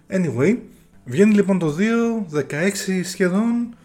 [0.09, 0.57] Anyway,
[1.05, 1.75] βγαίνει λοιπόν το
[2.31, 2.43] 2, 16
[3.03, 3.75] σχεδόν,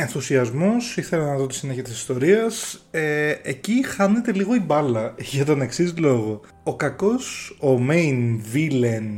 [0.00, 2.86] ενθουσιασμός, ήθελα να δω τη συνέχεια της ιστορίας.
[2.90, 6.40] Ε, εκεί χάνεται λίγο η μπάλα για τον εξής λόγο.
[6.62, 9.08] Ο κακός, ο main villain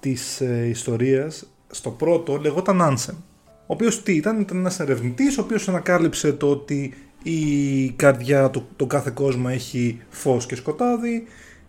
[0.00, 3.14] της ε, ιστορίας, στο πρώτο λεγόταν Ansem.
[3.44, 8.68] Ο οποίος τι ήταν, ήταν ένας ερευνητής, ο οποίος ανακάλυψε το ότι η καρδιά του
[8.76, 11.26] το κάθε κόσμο έχει φως και σκοτάδι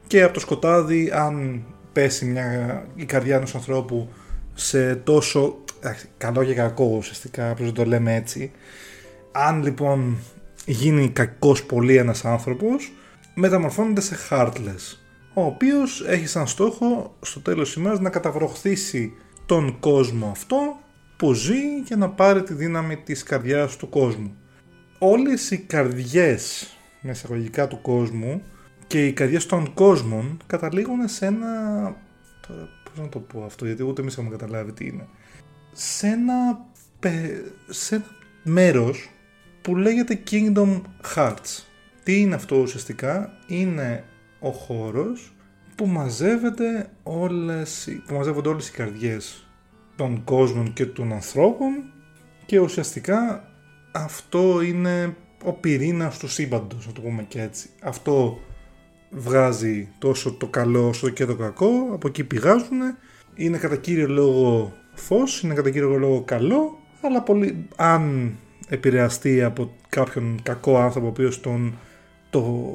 [0.08, 4.10] και από το σκοτάδι αν πέσει μια, η καρδιά ενός ανθρώπου
[4.54, 5.58] σε τόσο
[6.18, 8.52] καλό και κακό ουσιαστικά όπως το λέμε έτσι
[9.32, 10.18] αν λοιπόν
[10.66, 12.92] γίνει κακός πολύ ένας άνθρωπος
[13.34, 14.98] μεταμορφώνεται σε heartless
[15.34, 19.14] ο οποίος έχει σαν στόχο στο τέλος της ημέρας να καταβροχθήσει
[19.46, 20.80] τον κόσμο αυτό
[21.18, 24.36] που ζει και να πάρει τη δύναμη της καρδιάς του κόσμου
[25.00, 28.42] όλες οι καρδιές με εισαγωγικά του κόσμου
[28.88, 31.48] και οι καρδιές των κόσμων καταλήγουν σε ένα...
[32.48, 35.08] Τώρα πώς να το πω αυτό γιατί ούτε εμείς έχουμε καταλάβει τι είναι.
[35.72, 36.66] Σε ένα,
[37.70, 38.06] σε ένα
[38.44, 39.10] μέρος
[39.62, 40.82] που λέγεται Kingdom
[41.16, 41.64] Hearts.
[42.04, 44.04] Τι είναι αυτό ουσιαστικά, είναι
[44.40, 45.34] ο χώρος
[45.76, 49.48] που μαζεύεται όλες, που μαζεύονται όλες οι καρδιές
[49.96, 51.92] των κόσμων και των ανθρώπων
[52.46, 53.50] και ουσιαστικά
[53.92, 57.70] αυτό είναι ο πυρήνας του σύμπαντος, να το πούμε και έτσι.
[57.82, 58.40] Αυτό
[59.10, 62.80] βγάζει τόσο το καλό όσο και το κακό, από εκεί πηγάζουν.
[63.36, 68.34] Είναι κατά κύριο λόγο φως, είναι κατά κύριο λόγο καλό, αλλά πολύ, αν
[68.68, 71.78] επηρεαστεί από κάποιον κακό άνθρωπο ο οποίος τον,
[72.30, 72.74] το,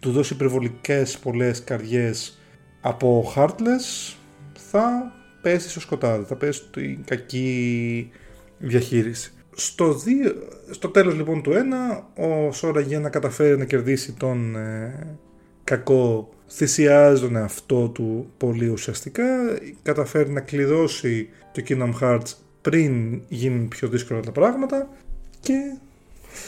[0.00, 2.38] του δώσει υπερβολικές πολλές καρδιές
[2.80, 4.14] από Heartless
[4.70, 8.10] θα πέσει στο σκοτάδι, θα πέσει στην κακή
[8.58, 9.30] διαχείριση.
[9.54, 10.34] Στο, δύο,
[10.70, 15.18] στο τέλος λοιπόν του ένα, ο Σόρα για να καταφέρει να κερδίσει τον ε,
[15.64, 19.24] κακό θυσιάζει τον εαυτό του πολύ ουσιαστικά,
[19.82, 24.88] καταφέρει να κλειδώσει το Kingdom Hearts πριν γίνουν πιο δύσκολα τα πράγματα
[25.40, 25.76] και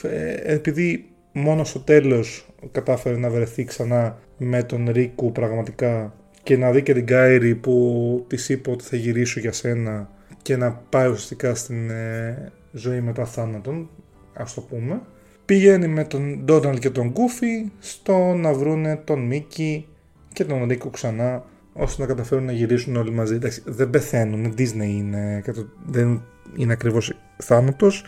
[0.03, 6.71] ε, επειδή μόνο στο τέλος κατάφερε να βρεθεί ξανά με τον Ρίκου πραγματικά και να
[6.71, 10.11] δει και την Κάιρη που της είπε ότι θα γυρίσω για σένα
[10.43, 13.89] και να πάει ουσιαστικά στην ε, ζωή μετά θάνατον,
[14.33, 15.01] ας το πούμε.
[15.45, 19.87] Πηγαίνει με τον Ντόναλ και τον Γκούφι στο να βρούνε τον Μίκη
[20.33, 21.45] και τον Ρίκο ξανά
[21.79, 23.35] ώστε να καταφέρουν να γυρίσουν όλοι μαζί.
[23.35, 25.43] Εντάξει, δεν πεθαίνουν, Disney είναι,
[25.87, 26.23] δεν
[26.57, 28.05] είναι ακριβώς θάνατος,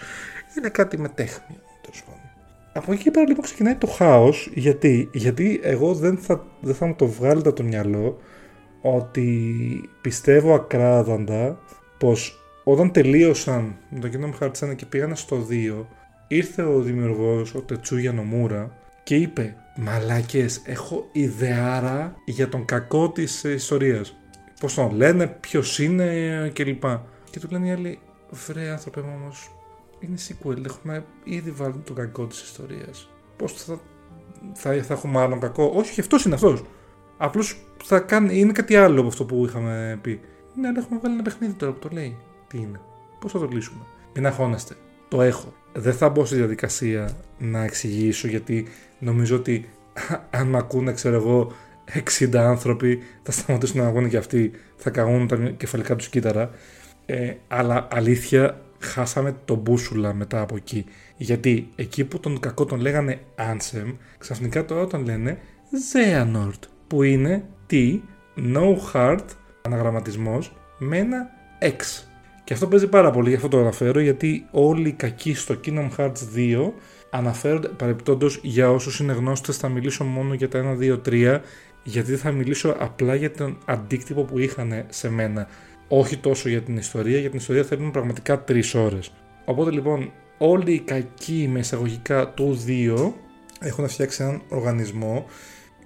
[0.58, 1.56] είναι κάτι με τέχνη.
[2.72, 6.94] Από εκεί πέρα λοιπόν ξεκινάει το χάος, γιατί, γιατί εγώ δεν θα, δεν θα μου
[6.94, 8.18] το βγάλετε από το μυαλό
[8.80, 9.50] ότι
[10.00, 11.58] πιστεύω ακράδαντα
[11.98, 15.84] πως όταν τελείωσαν με το Kingdom Hearts 1 και πήγανε στο 2
[16.28, 23.44] ήρθε ο δημιουργός, ο Τετσούγια Νομούρα και είπε «Μαλάκες, έχω ιδεάρα για τον κακό της
[23.44, 24.14] ιστορίας».
[24.60, 26.82] Πώς τον λένε, ποιος είναι κλπ.
[27.30, 27.98] Και του λένε οι άλλοι
[28.30, 29.50] «Βρε άνθρωπε μου όμως,
[30.00, 33.10] είναι sequel, έχουμε ήδη βάλει τον κακό της ιστορίας».
[33.36, 33.80] Πώς θα,
[34.54, 36.64] θα, θα έχουμε άλλον κακό; Όχι, και αυτός είναι αυτός.
[37.16, 40.20] Απλώς θα κάνει, είναι κάτι άλλο από αυτό που είχαμε πει.
[40.54, 42.16] Ναι, αλλά έχουμε βάλει ένα παιχνίδι τώρα που το λέει.
[42.48, 42.80] Τι είναι;
[43.20, 43.80] Πώς θα το λύσουμε;
[44.14, 44.74] Μην αγχώνεστε.
[45.08, 45.52] Το έχω.
[45.72, 48.66] Δεν θα μπω στη διαδικασία να εξηγήσω γιατί
[49.00, 49.68] νομίζω ότι
[50.38, 51.52] αν με ακούνε, ξέρω εγώ,
[52.18, 56.50] 60 άνθρωποι θα σταματήσουν να ακούνε και αυτοί, θα καγούν τα κεφαλικά τους κύτταρα.
[57.06, 60.84] Ε, αλλά αλήθεια, χάσαμε τον μπούσουλα μετά από εκεί.
[61.16, 65.38] Γιατί εκεί που τον κακό τον λέγανε Ansem, ξαφνικά τώρα τον λένε
[65.92, 68.00] Xehanort, που είναι τι,
[68.36, 69.24] no heart,
[69.62, 72.04] αναγραμματισμός, με ένα X.
[72.44, 75.90] Και αυτό παίζει πάρα πολύ, γι' αυτό το αναφέρω, γιατί όλοι οι κακοί στο Kingdom
[75.96, 76.70] Hearts 2
[77.10, 81.40] αναφέρονται, παρεπτόντω για όσους είναι γνώστες, θα μιλήσω μόνο για τα 1, 2, 3,
[81.82, 85.48] γιατί θα μιλήσω απλά για τον αντίκτυπο που είχαν σε μένα.
[85.88, 89.12] Όχι τόσο για την ιστορία, για την ιστορία θέλουν πραγματικά 3 ώρες.
[89.44, 93.12] Οπότε λοιπόν, όλοι οι κακοί με εισαγωγικά του 2
[93.60, 95.26] έχουν φτιάξει έναν οργανισμό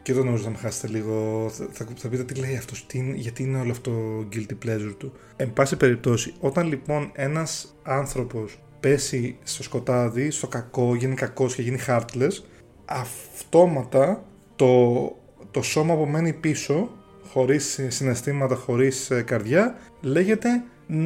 [0.02, 1.48] και εδώ νομίζω να με χάσετε λίγο.
[1.72, 3.92] Θα, θα, πείτε τι λέει αυτός, γιατί είναι όλο αυτό
[4.32, 5.12] guilty pleasure του.
[5.36, 11.62] Εν πάση περιπτώσει, όταν λοιπόν ένας άνθρωπος πέσει στο σκοτάδι, στο κακό, γίνει κακός και
[11.62, 12.30] γίνει heartless,
[12.84, 14.24] αυτόματα
[14.56, 15.16] το,
[15.50, 16.90] το σώμα που μένει πίσω,
[17.32, 20.48] χωρίς συναισθήματα, χωρίς ε, καρδιά, λέγεται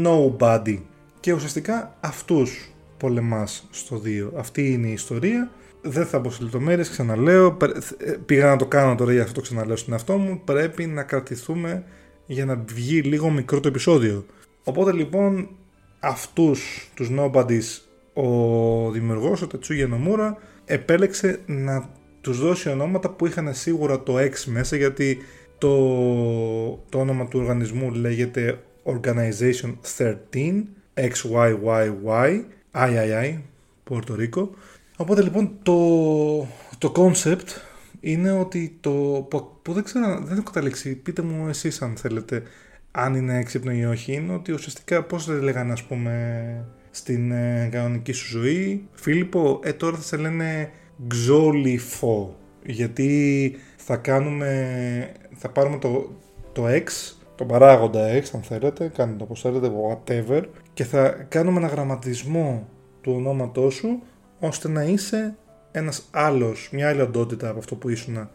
[0.05, 0.79] nobody.
[1.21, 4.31] Και ουσιαστικά αυτούς πολεμάς στο 2.
[4.37, 5.51] Αυτή είναι η ιστορία
[5.83, 7.57] δεν θα μπω σε λεπτομέρειες, ξαναλέω.
[7.99, 10.41] Ε, πήγα να το κάνω τώρα για αυτό το ξαναλέω στην εαυτό μου.
[10.45, 11.85] Πρέπει να κρατηθούμε
[12.27, 14.27] για να βγει λίγο μικρό το επεισόδιο.
[14.64, 15.49] Οπότε λοιπόν
[16.01, 17.81] αυτούς τους Nobodies
[18.13, 24.45] ο δημιουργός, ο Τετσούγια Νομούρα, επέλεξε να τους δώσει ονόματα που είχαν σίγουρα το X
[24.45, 25.19] μέσα γιατί
[25.59, 25.69] το,
[26.89, 30.63] το όνομα του οργανισμού λέγεται Organization 13
[30.95, 33.39] XYYY III,
[33.85, 34.51] Πορτορίκο
[35.01, 35.77] Οπότε λοιπόν το,
[36.79, 37.49] το concept
[38.01, 38.91] είναι ότι το.
[39.63, 40.95] που, δεν ξέρω, δεν έχω καταλήξει.
[40.95, 42.43] Πείτε μου εσείς αν θέλετε,
[42.90, 44.12] αν είναι έξυπνο ή όχι.
[44.12, 48.88] Είναι ότι ουσιαστικά πώς δεν λέγανε, ας πούμε, στην ε, κανονική σου ζωή.
[48.92, 50.70] Φίλιππο, ε, τώρα θα σε λένε
[51.07, 52.37] Ξόλιφο.
[52.64, 55.12] Γιατί θα κάνουμε.
[55.35, 56.11] Θα πάρουμε το,
[56.53, 56.87] το X,
[57.35, 60.42] τον παράγοντα X, αν θέλετε, κάνετε το όπως θέλετε, whatever,
[60.74, 62.68] και θα κάνουμε ένα γραμματισμό
[63.01, 64.03] του ονόματός σου
[64.38, 65.37] ώστε να είσαι
[65.70, 68.29] ένας άλλος, μια άλλη οντότητα από αυτό που ήσουν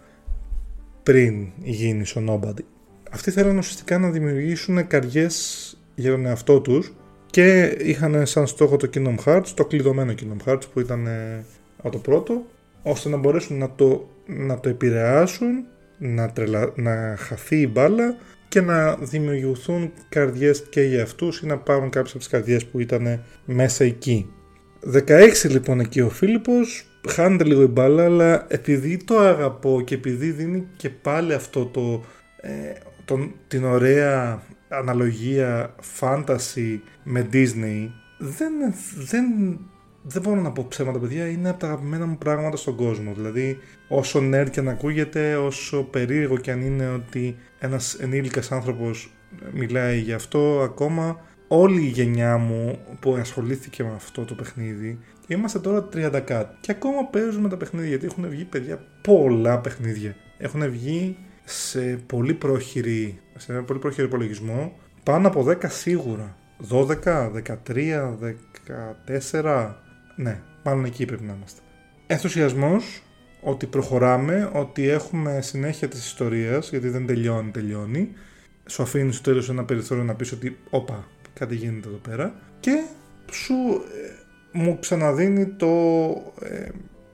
[1.03, 2.63] πριν γίνεις ο Nobody.
[3.13, 6.93] Αυτοί θέλουν ουσιαστικά να δημιουργήσουν καριές για τον εαυτό τους
[7.25, 11.45] και είχαν σαν στόχο το Kingdom Hearts, το κλειδωμένο Kingdom Hearts που ήταν ε,
[11.91, 12.45] το πρώτο,
[12.83, 15.65] ώστε να μπορέσουν να το, να το επηρεάσουν,
[15.97, 18.15] να, τρελα, να χαθεί η μπάλα
[18.47, 22.79] και να δημιουργηθούν καρδιές και για αυτούς ή να πάρουν κάποιες από τις καρδιές που
[22.79, 24.29] ήταν μέσα εκεί.
[25.07, 30.31] 16 λοιπόν εκεί ο Φίλιππος, χάνεται λίγο η μπάλα, αλλά επειδή το αγαπώ και επειδή
[30.31, 32.03] δίνει και πάλι αυτό το,
[32.41, 32.73] ε,
[33.05, 38.51] τον, την ωραία αναλογία fantasy με Disney, δεν,
[38.95, 39.25] δεν,
[40.03, 43.13] δεν μπορώ να πω ψέματα παιδιά, είναι από τα αγαπημένα μου πράγματα στον κόσμο.
[43.13, 49.13] Δηλαδή όσο nerd και αν ακούγεται, όσο περίεργο και αν είναι ότι ένας ενήλικας άνθρωπος
[49.53, 55.59] μιλάει γι' αυτό ακόμα, όλη η γενιά μου που ασχολήθηκε με αυτό το παιχνίδι είμαστε
[55.59, 60.15] τώρα 30 κάτι και ακόμα παίζουμε τα παιχνίδια γιατί έχουν βγει παιδιά πολλά παιχνίδια.
[60.37, 66.37] Έχουν βγει σε πολύ πρόχειρη σε ένα πολύ πρόχειρο υπολογισμό πάνω από 10 σίγουρα.
[66.69, 67.31] 12,
[67.67, 68.17] 13,
[69.41, 69.73] 14
[70.15, 71.61] ναι, μάλλον εκεί πρέπει να είμαστε.
[72.07, 73.03] Ενθουσιασμός
[73.41, 78.09] ότι προχωράμε, ότι έχουμε συνέχεια της ιστορίας γιατί δεν τελειώνει, τελειώνει.
[78.65, 82.83] Σου αφήνει στο τέλος ένα περιθώριο να πεις ότι όπα, κάτι γίνεται εδώ πέρα και
[83.31, 85.67] σου ε, μου ξαναδίνει το
[86.41, 86.69] ε,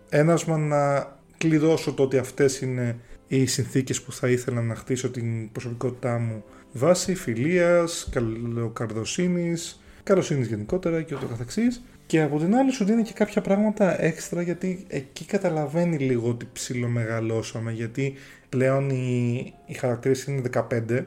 [0.09, 2.99] ένασμα να κλειδώσω το ότι αυτές είναι
[3.31, 11.01] οι συνθήκες που θα ήθελα να χτίσω την προσωπικότητά μου βάσει φιλίας, καλοκαρδοσύνης, καλοσύνης γενικότερα
[11.01, 11.81] και ούτω καθεξής.
[12.05, 16.49] Και από την άλλη σου δίνει και κάποια πράγματα έξτρα γιατί εκεί καταλαβαίνει λίγο ότι
[16.53, 18.13] ψιλομεγαλώσαμε γιατί
[18.49, 21.03] πλέον οι, οι χαρακτήρες είναι 15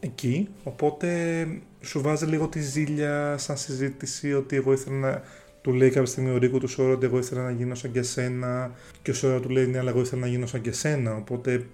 [0.00, 1.48] εκεί οπότε
[1.80, 5.22] σου βάζει λίγο τη ζήλια σαν συζήτηση ότι εγώ ήθελα να
[5.66, 8.02] του λέει κάποια στιγμή ο Ρίκο του Σόρο ότι εγώ ήθελα να γίνω σαν και
[8.02, 8.70] σένα
[9.02, 11.66] και ο Σόρο του λέει ναι αλλά εγώ ήθελα να γίνω σαν και σένα οπότε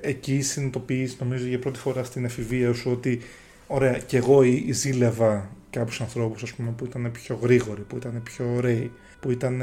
[0.00, 3.20] εκεί συνειδητοποιείς νομίζω για πρώτη φορά στην εφηβεία σου ότι
[3.66, 8.52] ωραία και εγώ ζήλευα κάποιους ανθρώπους ας πούμε, που ήταν πιο γρήγοροι, που ήταν πιο
[8.56, 9.62] ωραίοι, που ήταν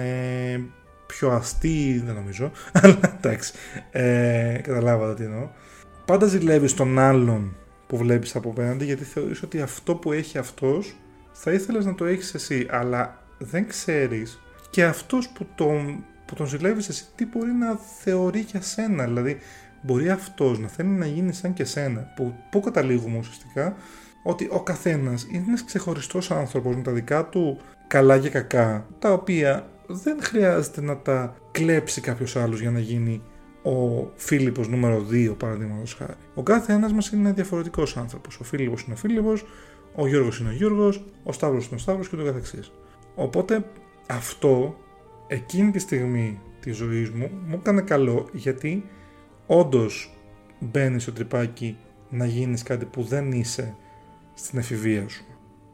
[1.08, 3.54] πιο αστείοι, δεν νομίζω, αλλά εντάξει,
[3.92, 5.50] ε, καταλάβατε τι εννοώ.
[6.06, 7.56] Πάντα ζηλεύεις τον άλλον
[7.88, 10.96] που βλέπεις από απέναντι γιατί θεωρείς ότι αυτό που έχει αυτός
[11.32, 16.48] θα ήθελες να το έχεις εσύ, αλλά δεν ξέρεις και αυτός που τον, που τον
[16.48, 19.38] ζηλεύεις εσύ τι μπορεί να θεωρεί για σένα, δηλαδή
[19.82, 23.76] μπορεί αυτός να θέλει να γίνει σαν και σένα, που πού καταλήγουμε ουσιαστικά,
[24.24, 29.14] ότι ο καθένας είναι ένας ξεχωριστός άνθρωπος με τα δικά του καλά και κακά, τα
[29.14, 33.22] οποία δεν χρειάζεται να τα κλέψει κάποιος άλλος για να γίνει
[33.64, 36.14] ο Φίλιππος νούμερο 2 παραδείγματος χάρη.
[36.36, 38.40] Ο κάθε ένας μας είναι διαφορετικός άνθρωπος.
[38.40, 39.46] Ο Φίλιππος είναι ο Φίλιππος,
[39.96, 42.72] ο Γιώργος είναι ο Γιώργος, ο Σταύρος είναι ο Σταύρος και το καθεξής.
[43.16, 43.66] Οπότε
[44.08, 44.78] αυτό
[45.28, 48.86] εκείνη τη στιγμή τη ζωή μου μου έκανε καλό γιατί
[49.48, 50.18] όντως
[50.60, 51.78] μπαίνει στο τρυπάκι
[52.10, 53.76] να γίνεις κάτι που δεν είσαι
[54.34, 55.26] στην εφηβεία σου.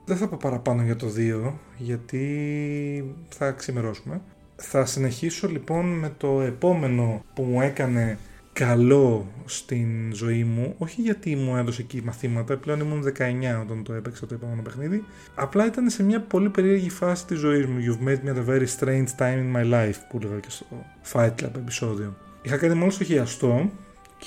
[0.05, 1.07] Δεν θα πω παραπάνω για το
[1.47, 4.21] 2 γιατί θα ξημερώσουμε.
[4.55, 8.17] Θα συνεχίσω λοιπόν με το επόμενο που μου έκανε
[8.65, 13.93] καλό στην ζωή μου, όχι γιατί μου έδωσε εκεί μαθήματα, πλέον ήμουν 19 όταν το
[13.93, 15.03] έπαιξα το επόμενο παιχνίδι,
[15.35, 17.77] απλά ήταν σε μια πολύ περίεργη φάση της ζωής μου.
[17.79, 20.65] You've made me at a very strange time in my life, που έλεγα και στο
[21.13, 22.15] Fight Club επεισόδιο.
[22.41, 23.71] Είχα κάνει μόλις το χειαστό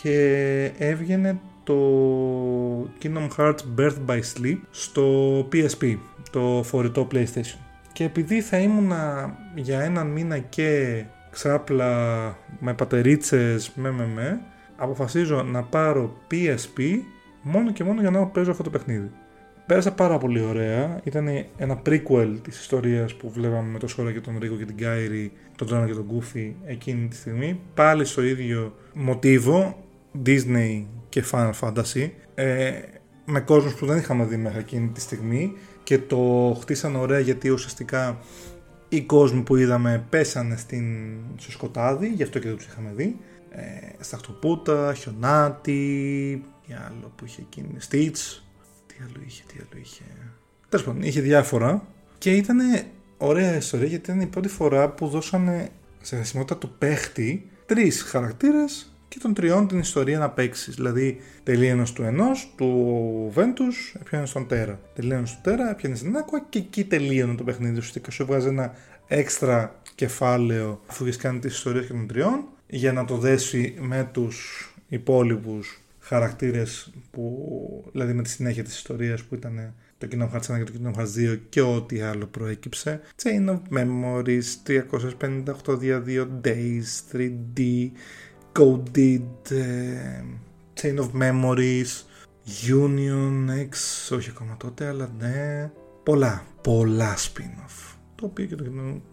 [0.03, 0.17] και
[0.79, 1.77] έβγαινε το
[3.03, 5.97] Kingdom Hearts Birth by Sleep στο PSP,
[6.31, 7.59] το φορητό PlayStation.
[7.93, 14.41] Και επειδή θα ήμουνα για έναν μήνα και ξάπλα με πατερίτσες με με με,
[14.77, 16.99] αποφασίζω να πάρω PSP
[17.43, 19.11] μόνο και μόνο για να παίζω αυτό το παιχνίδι.
[19.67, 21.01] Πέρασα πάρα πολύ ωραία.
[21.05, 24.77] Ήταν ένα prequel της ιστορίας που βλέπαμε με το Σόρα και τον Ρίκο και την
[24.77, 27.61] Κάιρι, τον Τζόνα και τον Γκούφι εκείνη τη στιγμή.
[27.75, 29.85] Πάλι στο ίδιο μοτίβο,
[30.27, 32.73] Disney και Final Fantasy ε,
[33.25, 37.49] με κόσμους που δεν είχαμε δει μέχρι εκείνη τη στιγμή και το χτίσανε ωραία γιατί
[37.49, 38.19] ουσιαστικά
[38.93, 43.17] οι κόσμοι που είδαμε πέσανε στην, στο σκοτάδι, γι' αυτό και δεν τους είχαμε δει.
[43.51, 43.63] Ε,
[44.01, 48.41] Σταχτοπούτα, Χιονάτι, τι άλλο που είχε εκείνη, Stitch,
[48.87, 50.03] τι άλλο είχε, τι άλλο είχε.
[50.69, 51.87] Τέλος πάντων, είχε διάφορα
[52.19, 52.59] και ήταν
[53.17, 55.69] ωραία ιστορία γιατί ήταν η πρώτη φορά που δώσανε
[56.01, 60.75] σε χρησιμότητα του παίχτη τρεις χαρακτήρες και των τριών την ιστορία να παίξεις.
[60.75, 63.65] Δηλαδή, τελείωνες του ενός, του Βέντου,
[64.01, 64.81] έπιανες στον Τέρα.
[64.95, 67.73] Τελείωνες του Τέρα, έπιανες στην Άκουα και εκεί τελείωνε το παιχνίδι.
[67.79, 68.75] Ουσιαστικά σου βγάζει ένα
[69.07, 74.09] έξτρα κεφάλαιο αφού έχει κάνει τις ιστορίες και των τριών για να το δέσει με
[74.13, 77.85] τους υπόλοιπους χαρακτήρες που.
[77.93, 81.01] δηλαδή με τη συνέχεια της ιστορίας που ήταν το Kingdom Hearts 1 και το Kingdom
[81.01, 83.01] Hearts 2 και ό,τι άλλο προέκυψε.
[83.23, 84.43] Chain of Memories,
[85.67, 87.91] 358 δια 2 Days, 3D,
[88.59, 90.25] Coded, uh,
[90.81, 91.91] Chain of Memories,
[92.67, 93.75] Union X,
[94.17, 95.71] όχι ακόμα τότε, αλλά ναι,
[96.03, 97.97] πολλά, πολλά spin-off.
[98.15, 98.65] Το οποίο και το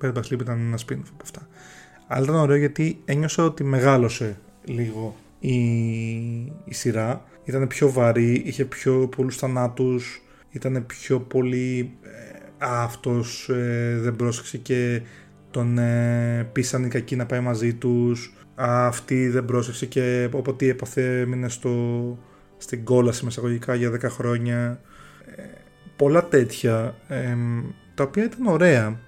[0.02, 1.48] Bird Sleep ήταν ένα spin-off από αυτά.
[2.08, 5.58] Αλλά ήταν ωραίο γιατί ένιωσα ότι μεγάλωσε λίγο η,
[6.66, 7.24] η σειρά.
[7.44, 14.58] Ήταν πιο βαρύ, είχε πιο πολλούς θανάτους, ήταν πιο πολύ ε, αυτός ε, δεν πρόσεξε
[14.58, 15.02] και
[15.52, 21.20] τον ε, πείσαν οι κακοί να πάει μαζί τους αυτή δεν πρόσεξε και όποτε έπαθε
[21.20, 22.18] έμεινε στο,
[22.58, 24.82] στην κόλαση μεσαγωγικά για 10 χρόνια.
[25.36, 25.44] Ε,
[25.96, 26.96] πολλά τέτοια
[27.94, 29.00] τα οποία ήταν ωραία.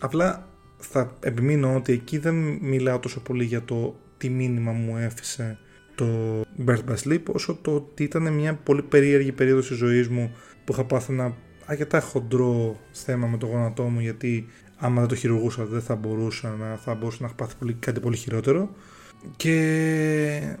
[0.00, 0.48] Απλά
[0.78, 5.58] θα επιμείνω ότι εκεί δεν μιλάω τόσο πολύ για το τι μήνυμα μου έφυσε
[5.94, 6.06] το
[6.66, 10.72] Birth by Sleep όσο το ότι ήταν μια πολύ περίεργη περίοδος της ζωής μου που
[10.72, 14.46] είχα πάθει ένα αρκετά χοντρό θέμα με το γόνατό μου γιατί
[14.80, 18.00] άμα δεν το χειρουργούσα δεν θα μπορούσα να, θα μπορούσα να έχω πάθει πολύ, κάτι
[18.00, 18.70] πολύ χειρότερο.
[19.36, 20.56] Και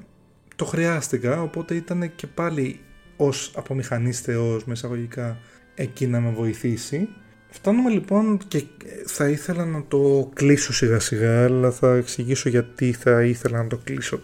[0.56, 2.80] το χρειάστηκα οπότε ήταν και πάλι
[3.16, 5.38] ως απομηχανής θεός μεσαγωγικά
[5.74, 7.08] εκεί να με βοηθήσει.
[7.50, 8.64] Φτάνουμε λοιπόν και
[9.06, 13.80] θα ήθελα να το κλείσω σιγά σιγά αλλά θα εξηγήσω γιατί θα ήθελα να το
[13.84, 14.20] κλείσω.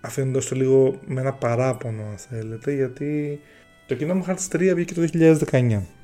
[0.00, 3.40] Αφήνοντας το λίγο με ένα παράπονο αν θέλετε γιατί
[3.86, 5.08] το Kingdom Hearts 3 βγήκε το
[5.50, 5.97] 2019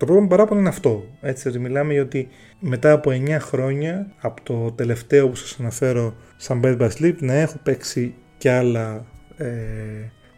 [0.00, 1.04] Το πρώτο παράπονο είναι αυτό.
[1.20, 2.28] Έτσι, ότι μιλάμε για ότι
[2.60, 7.32] μετά από 9 χρόνια, από το τελευταίο που σας αναφέρω σαν Bad by Sleep, να
[7.32, 9.46] έχω παίξει και άλλα ε,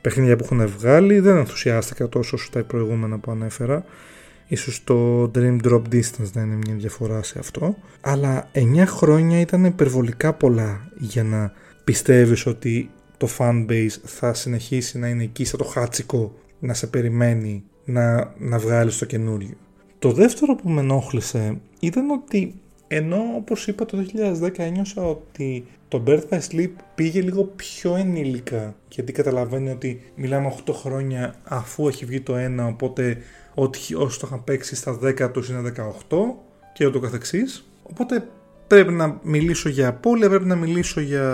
[0.01, 1.21] παιχνίδια που έχουν βγάλει.
[1.21, 3.85] Δεν ενθουσιάστηκα τόσο όσο τα προηγούμενα που ανέφερα.
[4.47, 7.77] Ίσως το Dream Drop Distance να είναι μια διαφορά σε αυτό.
[8.01, 11.53] Αλλά 9 χρόνια ήταν υπερβολικά πολλά για να
[11.85, 17.65] πιστεύεις ότι το fanbase θα συνεχίσει να είναι εκεί σαν το χάτσικο να σε περιμένει
[17.85, 19.55] να, να βγάλεις το καινούριο.
[19.99, 22.55] Το δεύτερο που με ενόχλησε ήταν ότι
[22.95, 24.05] ενώ όπως είπα το
[24.43, 30.55] 2010 ένιωσα ότι το Birth by Sleep πήγε λίγο πιο ενήλικα γιατί καταλαβαίνει ότι μιλάμε
[30.67, 33.19] 8 χρόνια αφού έχει βγει το ένα οπότε
[33.55, 35.73] ότι όσοι το είχαν παίξει στα 10 τους είναι
[36.09, 36.17] 18
[36.73, 38.29] και ούτω καθεξής οπότε
[38.67, 41.27] πρέπει να μιλήσω για απώλεια, πρέπει να μιλήσω για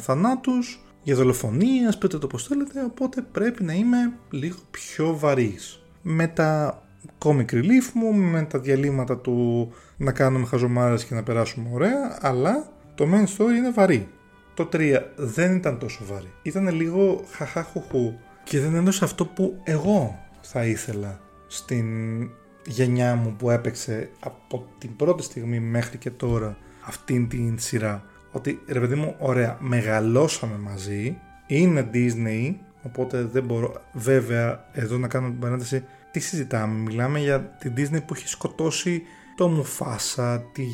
[0.00, 6.26] θανάτους για δολοφονίες, πείτε το πως θέλετε οπότε πρέπει να είμαι λίγο πιο βαρύς με
[6.26, 6.82] τα
[7.24, 12.72] comic relief μου, με τα διαλύματα του να κάνουμε χαζομάρες και να περάσουμε ωραία, αλλά
[12.94, 14.08] το main story είναι βαρύ.
[14.54, 16.32] Το 3 δεν ήταν τόσο βαρύ.
[16.42, 18.12] Ήταν λίγο χαχάχουχου
[18.44, 21.86] και δεν έδωσε αυτό που εγώ θα ήθελα στην
[22.66, 28.04] γενιά μου που έπαιξε από την πρώτη στιγμή μέχρι και τώρα αυτήν την σειρά.
[28.36, 33.74] Ότι ρε παιδί μου, ωραία, μεγαλώσαμε μαζί, είναι Disney, οπότε δεν μπορώ.
[33.92, 39.02] Βέβαια, εδώ να κάνω την παρένθεση, τι συζητάμε, μιλάμε για την Disney που έχει σκοτώσει
[39.36, 40.64] το Μουφάσα, τη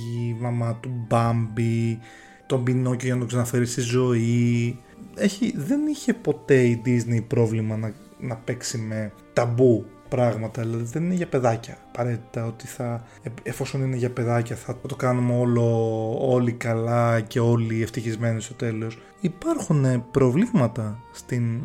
[0.40, 1.98] μαμά του Μπάμπι,
[2.46, 4.78] τον Πινόκιο για να τον ξαναφέρει στη ζωή.
[5.16, 9.86] Έχει, δεν είχε ποτέ η Disney πρόβλημα να, να παίξει με ταμπού
[10.16, 13.04] πράγματα, δηλαδή δεν είναι για παιδάκια απαραίτητα ότι θα,
[13.42, 15.64] εφόσον είναι για παιδάκια θα το κάνουμε όλο,
[16.32, 18.98] όλοι καλά και όλοι ευτυχισμένοι στο τέλος.
[19.20, 21.60] Υπάρχουν προβλήματα στην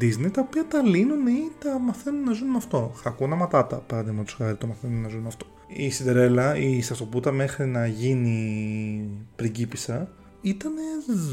[0.00, 2.92] Disney τα οποία τα λύνουν ή τα μαθαίνουν να ζουν με αυτό.
[3.02, 5.46] Χακούνα ματάτα παραδείγματος χάρη το μαθαίνουν να ζουν με αυτό.
[5.66, 10.08] Η Σιντερέλα, η Σαστοπούτα μέχρι να γίνει πριγκίπισσα
[10.40, 10.72] ήταν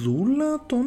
[0.03, 0.85] δούλα των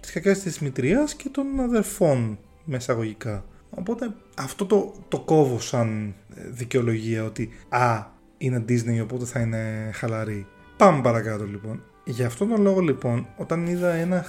[0.00, 3.44] της κακιάς της μητρίας και των αδερφών μεσαγωγικά.
[3.74, 6.14] Οπότε αυτό το, το κόβω σαν
[6.50, 8.04] δικαιολογία ότι α,
[8.38, 10.46] είναι Disney οπότε θα είναι χαλαρή.
[10.76, 11.82] Πάμε παρακάτω λοιπόν.
[12.04, 14.24] Γι' αυτόν τον λόγο λοιπόν όταν είδα ένα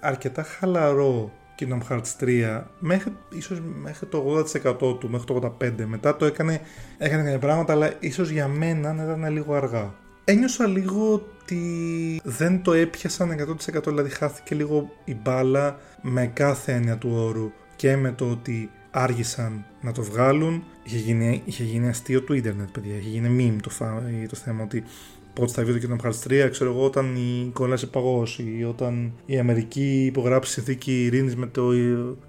[0.00, 6.16] αρκετά χαλαρό Kingdom Hearts 3 μέχρι, ίσως μέχρι το 80% του, μέχρι το 85% μετά
[6.16, 6.60] το έκανε,
[6.98, 9.94] έκανε κάποια πράγματα αλλά ίσως για μένα να ήταν λίγο αργά.
[10.24, 16.96] Ένιωσα λίγο ότι δεν το έπιασαν 100% δηλαδή χάθηκε λίγο η μπάλα με κάθε έννοια
[16.96, 17.52] του όρου
[17.84, 20.64] και με το ότι άργησαν να το βγάλουν.
[20.82, 22.96] Είχε γίνει, είχε γίνει αστείο του ίντερνετ, παιδιά.
[22.96, 23.70] Είχε γίνει meme το,
[24.28, 24.84] το θέμα ότι
[25.32, 29.12] πότε θα βγει το Kingdom Hearts 3, ξέρω εγώ, όταν η Κολλά παγώσει ή όταν
[29.26, 31.50] η Αμερική υπογράψει συνθήκη ειρήνης με,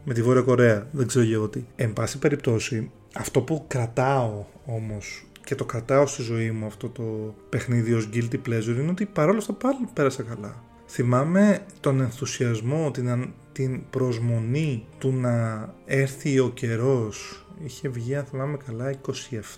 [0.04, 0.88] με τη Βόρεια Κορέα.
[0.92, 1.64] Δεν ξέρω εγώ τι.
[1.76, 7.36] Εν πάση περιπτώσει, αυτό που κρατάω όμως και το κρατάω στη ζωή μου αυτό το
[7.50, 10.64] παιχνίδι ως guilty pleasure είναι ότι παρόλο αυτά πάλι πέρασα καλά.
[10.96, 17.46] Θυμάμαι τον ενθουσιασμό, την, την προσμονή του να έρθει ο καιρός.
[17.64, 18.94] Είχε βγει, αν θυμάμαι καλά,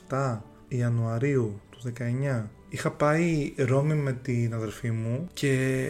[0.09, 2.43] 27 Ιανουαρίου του 19.
[2.69, 5.87] Είχα πάει Ρώμη με την αδερφή μου και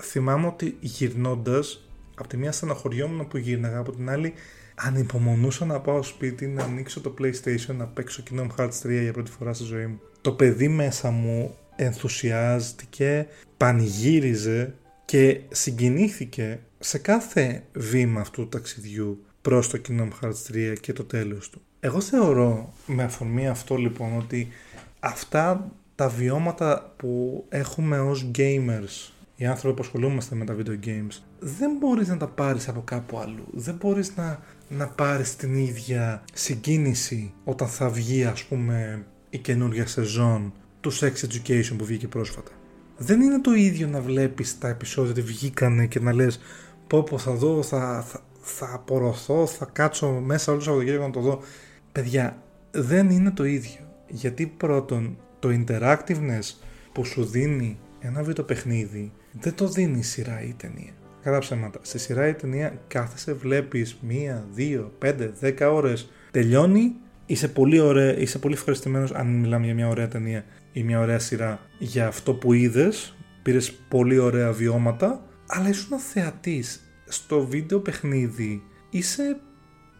[0.00, 4.34] θυμάμαι ότι γυρνώντας από τη μία στεναχωριόμουν που γύρναγα, από την άλλη
[4.74, 9.30] ανυπομονούσα να πάω σπίτι, να ανοίξω το PlayStation, να παίξω Kingdom Hearts 3 για πρώτη
[9.30, 10.00] φορά στη ζωή μου.
[10.20, 13.26] Το παιδί μέσα μου ενθουσιάστηκε,
[13.56, 14.74] πανηγύριζε
[15.04, 21.04] και συγκινήθηκε σε κάθε βήμα αυτού του ταξιδιού προς το Kingdom Hearts 3 και το
[21.04, 21.60] τέλος του.
[21.80, 24.48] Εγώ θεωρώ με αφορμή αυτό λοιπόν ότι
[25.00, 31.22] αυτά τα βιώματα που έχουμε ως gamers οι άνθρωποι που ασχολούμαστε με τα video games
[31.38, 36.22] δεν μπορείς να τα πάρεις από κάπου αλλού δεν μπορείς να, να πάρεις την ίδια
[36.32, 42.50] συγκίνηση όταν θα βγει ας πούμε η καινούργια σεζόν του Sex Education που βγήκε πρόσφατα
[43.02, 46.40] δεν είναι το ίδιο να βλέπεις τα επεισόδια ότι βγήκανε και να λες
[46.86, 51.12] πω πω θα δω, θα, θα, θα απορροθώ, θα κάτσω μέσα όλο το Σαββατοκύριακο να
[51.12, 51.40] το δω.
[51.92, 53.80] Παιδιά, δεν είναι το ίδιο.
[54.06, 56.54] Γιατί πρώτον, το interactiveness
[56.92, 60.92] που σου δίνει ένα βίντεο παιχνίδι δεν το δίνει η σειρά ή η ταινία.
[61.22, 61.78] Κατά ψέματα.
[61.82, 66.10] Στη σειρά ή ταινία κάθεσαι, βλέπεις μία, δύο, πέντε, δέκα ώρες.
[66.30, 66.92] Τελειώνει,
[67.30, 71.18] είσαι πολύ, ωραία, είσαι πολύ ευχαριστημένος αν μιλάμε για μια ωραία ταινία ή μια ωραία
[71.18, 73.16] σειρά για αυτό που είδες.
[73.42, 76.80] Πήρες πολύ ωραία βιώματα, αλλά ήσουν θεατής.
[77.08, 79.36] Στο βίντεο παιχνίδι είσαι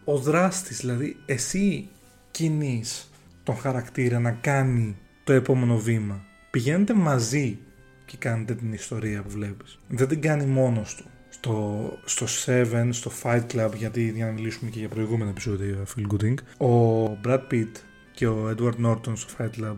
[0.05, 1.89] ο δράστης, δηλαδή εσύ
[2.31, 3.11] κινείς
[3.43, 6.23] τον χαρακτήρα να κάνει το επόμενο βήμα.
[6.51, 7.57] Πηγαίνετε μαζί
[8.05, 9.79] και κάνετε την ιστορία που βλέπεις.
[9.87, 11.05] Δεν την κάνει μόνος του.
[11.43, 16.13] Στο, στο Seven, στο Fight Club, γιατί για να μιλήσουμε και για προηγούμενο επεισόδιο Feel
[16.13, 17.71] Good Inc., ο Brad Pitt
[18.11, 19.75] και ο Edward Norton στο Fight Club.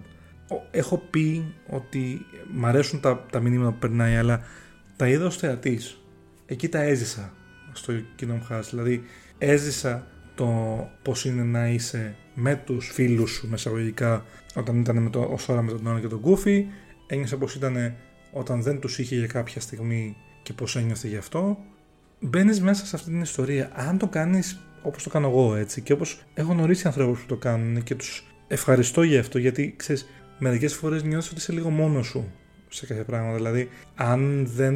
[0.72, 4.42] Έχω πει ότι μ' αρέσουν τα, τα μηνύματα που περνάει, αλλά
[4.96, 6.02] τα είδα ως θεατής.
[6.46, 7.34] Εκεί τα έζησα
[7.74, 8.68] στο Kingdom Hearts.
[8.70, 9.04] Δηλαδή
[9.38, 10.50] έζησα το
[11.02, 15.62] πώς είναι να είσαι με τους φίλους σου μεσαγωγικά όταν ήταν με το, ως ώρα
[15.62, 16.64] με τον Νόρα και τον Goofy.
[17.08, 17.96] Ένιωσα πως ήταν
[18.32, 21.58] όταν δεν τους είχε για κάποια στιγμή και πώς ένιωθε γι' αυτό.
[22.20, 23.72] Μπαίνεις μέσα σε αυτή την ιστορία.
[23.76, 27.36] Αν το κάνεις όπως το κάνω εγώ έτσι και όπως έχω γνωρίσει ανθρώπους που το
[27.36, 30.06] κάνουν και τους ευχαριστώ για αυτό γιατί ξέρεις
[30.40, 32.32] μερικές φορές νιώθεις ότι είσαι λίγο μόνος σου
[32.70, 33.36] σε κάποια πράγματα.
[33.36, 34.76] Δηλαδή αν δεν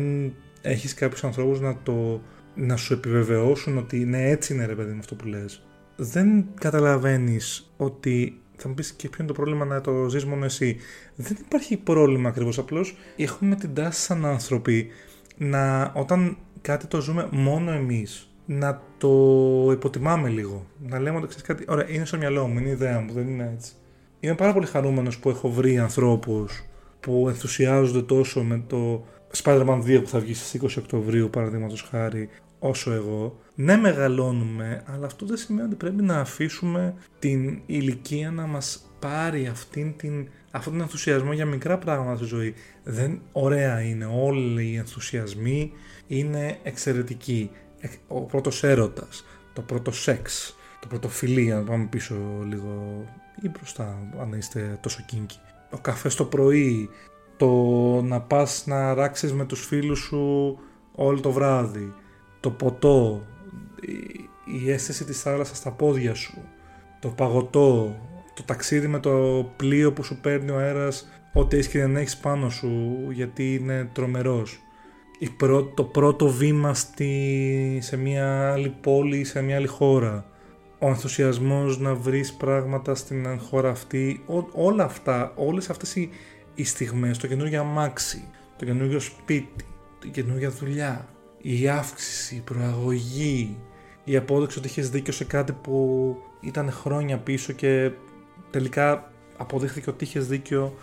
[0.62, 2.22] έχεις κάποιους ανθρώπους να το
[2.56, 5.62] να σου επιβεβαιώσουν ότι ναι έτσι είναι ρε παιδί με αυτό που λες
[5.96, 10.46] δεν καταλαβαίνεις ότι θα μου πεις και ποιο είναι το πρόβλημα να το ζεις μόνο
[10.46, 10.78] εσύ.
[11.16, 12.58] Δεν υπάρχει πρόβλημα ακριβώς.
[12.58, 14.88] Απλώς έχουμε την τάση σαν άνθρωποι
[15.38, 20.66] να όταν κάτι το ζούμε μόνο εμείς, να το υποτιμάμε λίγο.
[20.80, 21.66] Να λέμε ότι ξέρεις κάτι.
[21.68, 23.74] Ωραία, είναι στο μυαλό μου, είναι η ιδέα μου, δεν είναι έτσι.
[24.20, 26.64] Είμαι πάρα πολύ χαρούμενος που έχω βρει ανθρώπους
[27.00, 29.06] που ενθουσιάζονται τόσο με το
[29.44, 32.30] Spider-Man 2 που θα βγει στις 20 Οκτωβρίου παραδείγματος χάρη
[32.60, 33.40] όσο εγώ.
[33.60, 39.48] Ναι μεγαλώνουμε, αλλά αυτό δεν σημαίνει ότι πρέπει να αφήσουμε την ηλικία να μας πάρει
[39.48, 42.54] αυτήν την, αυτόν τον ενθουσιασμό για μικρά πράγματα στη ζωή.
[42.84, 45.72] Δεν ωραία είναι όλοι οι ενθουσιασμοί,
[46.08, 47.52] είναι εξαιρετικοί.
[48.08, 52.16] Ο πρώτος έρωτας, το πρώτο σεξ, το πρώτο φιλί, αν πάμε πίσω
[52.50, 53.04] λίγο
[53.42, 55.40] ή μπροστά αν είστε τόσο κίνκι.
[55.72, 56.90] Ο καφέ το πρωί,
[57.38, 57.52] το
[58.02, 60.58] να πας να ράξεις με τους φίλους σου
[60.96, 61.94] όλο το βράδυ,
[62.40, 63.26] το ποτό,
[64.62, 66.38] η αίσθηση της θάλασσας στα πόδια σου,
[67.00, 67.96] το παγωτό,
[68.34, 72.18] το ταξίδι με το πλοίο που σου παίρνει ο αέρας, ό,τι έχεις και δεν έχεις
[72.18, 74.62] πάνω σου γιατί είναι τρομερός.
[75.20, 75.30] Η
[75.74, 80.26] το πρώτο βήμα στη, σε μια άλλη πόλη, σε μια άλλη χώρα.
[80.80, 86.10] Ο ενθουσιασμός να βρεις πράγματα στην χώρα αυτή, όλα αυτά, όλες αυτές οι,
[86.56, 89.66] οι στιγμές, το καινούργιο αμάξι, το καινούργιο σπίτι,
[90.06, 91.08] η καινούργια δουλειά,
[91.42, 93.58] η αύξηση, η προαγωγή,
[94.10, 97.92] η απόδειξη ότι είχε δίκιο σε κάτι που ήταν χρόνια πίσω και
[98.50, 100.78] τελικά αποδείχθηκε ότι είχες δίκιο,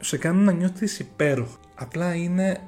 [0.00, 1.56] σε κάνουν να νιώθεις υπέροχο.
[1.74, 2.60] Απλά είναι,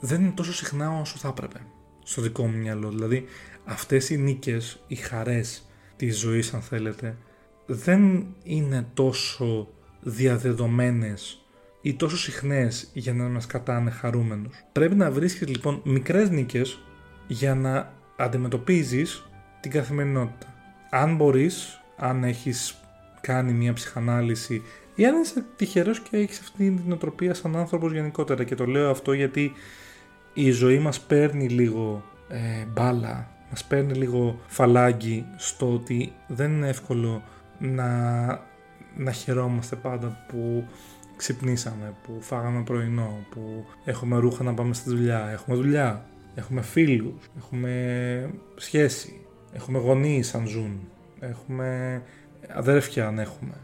[0.00, 1.60] δεν είναι τόσο συχνά όσο θα έπρεπε
[2.02, 2.88] στο δικό μου μυαλό.
[2.88, 3.24] Δηλαδή
[3.64, 7.16] αυτές οι νίκες, οι χαρές της ζωής αν θέλετε,
[7.66, 9.68] δεν είναι τόσο
[10.00, 11.46] διαδεδομένες
[11.82, 14.64] ή τόσο συχνές για να μας κατάνε χαρούμενους.
[14.72, 16.78] Πρέπει να βρίσκεις λοιπόν μικρές νίκες
[17.26, 19.26] για να αντιμετωπίζεις
[19.62, 20.46] την καθημερινότητα.
[20.90, 22.80] Αν μπορείς, αν έχεις
[23.20, 24.62] κάνει μια ψυχανάλυση
[24.94, 28.90] ή αν είσαι τυχερός και έχεις αυτή την νοοτροπία σαν άνθρωπος γενικότερα και το λέω
[28.90, 29.52] αυτό γιατί
[30.34, 36.68] η ζωή μας παίρνει λίγο ε, μπάλα, μας παίρνει λίγο φαλάγγι στο ότι δεν είναι
[36.68, 37.22] εύκολο
[37.58, 38.26] να,
[38.96, 40.66] να χαιρόμαστε πάντα που
[41.16, 46.04] ξυπνήσαμε, που φάγαμε πρωινό, που έχουμε ρούχα να πάμε στη δουλειά, έχουμε δουλειά,
[46.34, 49.21] έχουμε φίλους, έχουμε σχέση,
[49.52, 50.80] έχουμε γονείς αν ζουν,
[51.20, 52.02] έχουμε
[52.48, 53.54] αδέρφια αν έχουμε.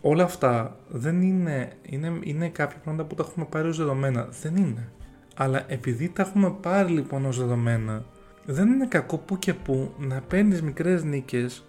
[0.00, 4.28] Όλα αυτά δεν είναι, είναι, είναι κάποια πράγματα που τα έχουμε πάρει ως δεδομένα.
[4.42, 4.88] Δεν είναι.
[5.36, 8.04] Αλλά επειδή τα έχουμε πάρει λοιπόν ως δεδομένα,
[8.44, 11.64] δεν είναι κακό που και που να παίρνεις μικρές νίκες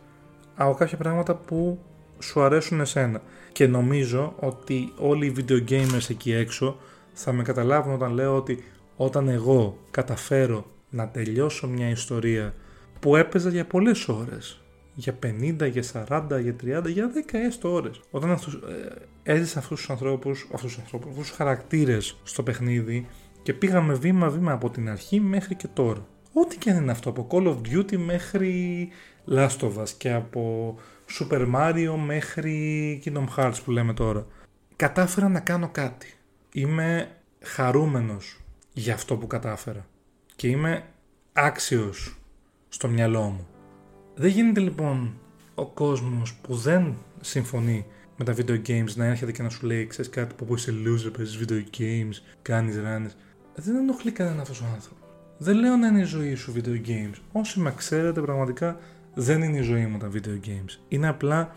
[0.55, 1.79] από κάποια πράγματα που
[2.19, 3.21] σου αρέσουν εσένα.
[3.51, 6.77] Και νομίζω ότι όλοι οι video gamers εκεί έξω
[7.13, 8.63] θα με καταλάβουν όταν λέω ότι
[8.95, 12.53] όταν εγώ καταφέρω να τελειώσω μια ιστορία
[12.99, 14.61] που έπαιζα για πολλές ώρες
[14.99, 18.01] για 50, για 40, για 30, για 10 έστω ώρες.
[18.11, 23.07] Όταν αυτούς, ε, έζησα αυτούς τους ανθρώπους, αυτούς τους ανθρώπους, αυτούς τους χαρακτήρες στο παιχνίδι
[23.43, 26.05] και πήγαμε βήμα-βήμα από την αρχή μέχρι και τώρα.
[26.33, 28.89] Ό,τι και αν είναι αυτό, από Call of Duty μέχρι
[29.29, 30.75] Last of Us και από
[31.19, 34.25] Super Mario μέχρι Kingdom Hearts που λέμε τώρα.
[34.75, 36.13] Κατάφερα να κάνω κάτι.
[36.53, 37.09] Είμαι
[37.41, 38.39] χαρούμενος
[38.73, 39.85] για αυτό που κατάφερα.
[40.35, 40.85] Και είμαι
[41.33, 42.17] άξιος
[42.77, 43.47] στο μυαλό μου.
[44.15, 45.19] Δεν γίνεται λοιπόν
[45.55, 47.85] ο κόσμος που δεν συμφωνεί
[48.17, 51.11] με τα video games να έρχεται και να σου λέει ξέρεις κάτι που είσαι loser,
[51.17, 53.17] παίζεις video games, κάνεις ράνες.
[53.55, 55.09] Δεν ενοχλεί κανένα αυτός ο άνθρωπος.
[55.37, 57.19] Δεν λέω να είναι η ζωή σου video games.
[57.31, 58.79] Όσοι με ξέρετε πραγματικά
[59.13, 60.79] δεν είναι η ζωή μου τα video games.
[60.87, 61.55] Είναι απλά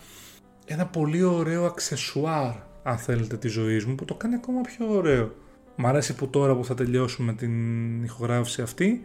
[0.67, 5.35] ένα πολύ ωραίο αξεσουάρ αν θέλετε της ζωής μου που το κάνει ακόμα πιο ωραίο.
[5.77, 9.05] Μ' αρέσει που τώρα που θα τελειώσουμε την ηχογράφηση αυτή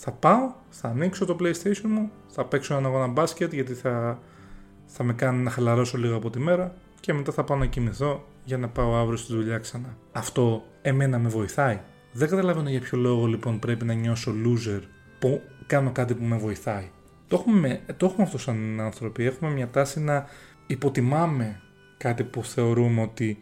[0.00, 4.18] θα πάω, θα ανοίξω το PlayStation μου, θα παίξω ένα αγώνα μπάσκετ γιατί θα,
[4.86, 8.24] θα με κάνει να χαλαρώσω λίγο από τη μέρα και μετά θα πάω να κοιμηθώ
[8.44, 9.96] για να πάω αύριο στη δουλειά ξανά.
[10.12, 11.80] Αυτό εμένα με βοηθάει.
[12.12, 14.80] Δεν καταλαβαίνω για ποιο λόγο λοιπόν πρέπει να νιώσω loser
[15.18, 16.90] που κάνω κάτι που με βοηθάει.
[17.28, 19.24] Το έχουμε, το έχουμε αυτό σαν άνθρωποι.
[19.24, 20.26] Έχουμε μια τάση να
[20.66, 21.60] υποτιμάμε
[21.96, 23.38] κάτι που θεωρούμε ότι,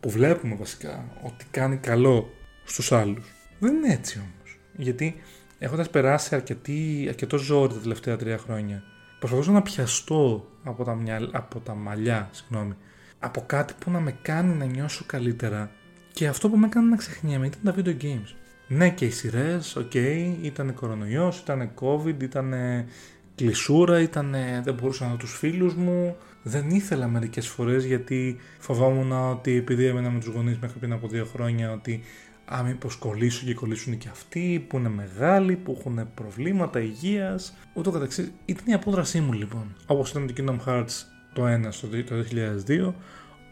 [0.00, 2.30] που βλέπουμε βασικά, ότι κάνει καλό
[2.64, 3.32] στους άλλους.
[3.58, 4.58] Δεν είναι έτσι όμως.
[4.76, 5.16] Γιατί
[5.62, 8.82] έχοντας περάσει αρκετή, αρκετό ζόρι τα τελευταία τρία χρόνια,
[9.18, 10.98] προσπαθούσα να πιαστώ από τα,
[11.32, 12.74] από τα μαλλιά, συγγνώμη,
[13.18, 15.70] από κάτι που να με κάνει να νιώσω καλύτερα
[16.12, 18.34] και αυτό που με έκανε να ξεχνιέμαι ήταν τα video games.
[18.68, 22.54] Ναι και οι σειρές, OK, okay, ήταν κορονοϊός, ήταν covid, ήταν
[23.34, 24.34] κλεισούρα, ήταν
[24.64, 29.84] δεν μπορούσα να δω τους φίλους μου, δεν ήθελα μερικές φορές γιατί φοβόμουν ότι επειδή
[29.84, 32.02] έμενα με τους γονείς μέχρι πριν από δύο χρόνια ότι
[32.54, 37.90] α μήπως κολλήσω και κολλήσουν και αυτοί που είναι μεγάλοι, που έχουν προβλήματα υγείας, ούτω
[37.90, 38.32] καθεξής.
[38.44, 39.76] Ήταν η απόδρασή μου λοιπόν.
[39.86, 42.24] Όπως ήταν το Kingdom Hearts το 1 στο το
[42.66, 42.92] 2002,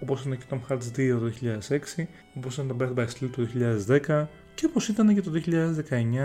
[0.00, 1.32] όπως ήταν το Kingdom Hearts 2 το
[1.68, 2.04] 2006,
[2.36, 3.48] όπως ήταν το Birth by Sleep το
[3.88, 5.30] 2010 και όπως ήταν και το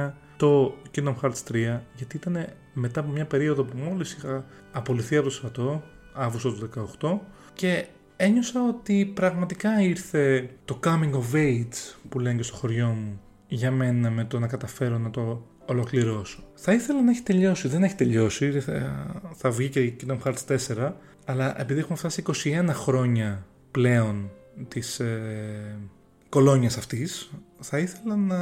[0.05, 5.15] 2019 το Kingdom Hearts 3 γιατί ήταν μετά από μια περίοδο που μόλις είχα απολυθεί
[5.15, 6.69] από το στρατό Αύγουστο του
[7.01, 7.19] 2018
[7.53, 7.85] και
[8.23, 13.71] ένιωσα ότι πραγματικά ήρθε το coming of age που λένε και στο χωριό μου για
[13.71, 16.43] μένα με το να καταφέρω να το ολοκληρώσω.
[16.53, 19.05] Θα ήθελα να έχει τελειώσει, δεν έχει τελειώσει, θα,
[19.35, 20.91] θα βγει και η Kingdom Hearts 4
[21.25, 24.31] αλλά επειδή έχουμε φτάσει 21 χρόνια πλέον
[24.67, 25.77] της ε,
[26.29, 28.37] κολόνιας αυτής θα ήθελα να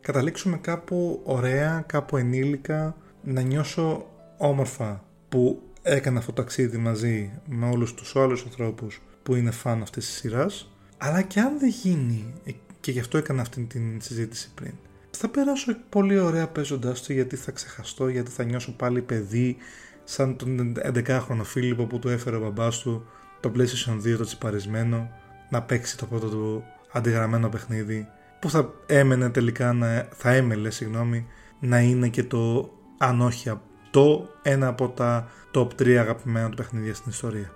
[0.00, 7.68] καταλήξουμε κάπου ωραία, κάπου ενήλικα, να νιώσω όμορφα που έκανα αυτό το ταξίδι μαζί με
[7.68, 10.72] όλους τους άλλους ανθρώπους που είναι φαν αυτής της σειράς.
[10.98, 12.50] Αλλά και αν δεν γίνει ε,
[12.80, 14.72] και γι' αυτό έκανα αυτή την συζήτηση πριν
[15.20, 19.56] θα περάσω πολύ ωραία παίζοντάς το γιατί θα ξεχαστώ, γιατί θα νιώσω πάλι παιδί
[20.04, 23.06] σαν τον 11χρονο Φίλιππο που του έφερε ο μπαμπάς του
[23.40, 25.10] το PlayStation 2 το τσιπαρισμένο
[25.50, 28.08] να παίξει το πρώτο του αντιγραμμένο παιχνίδι
[28.40, 31.26] που θα έμενε τελικά να, θα έμελε συγγνώμη,
[31.60, 33.48] να είναι και το αν όχι
[33.90, 37.50] το ένα από τα top 3 αγαπημένα του παιχνίδια στην ιστορία.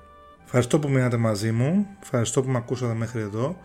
[0.44, 3.56] Ευχαριστώ που μείνατε μαζί μου, ευχαριστώ που με ακούσατε μέχρι εδώ.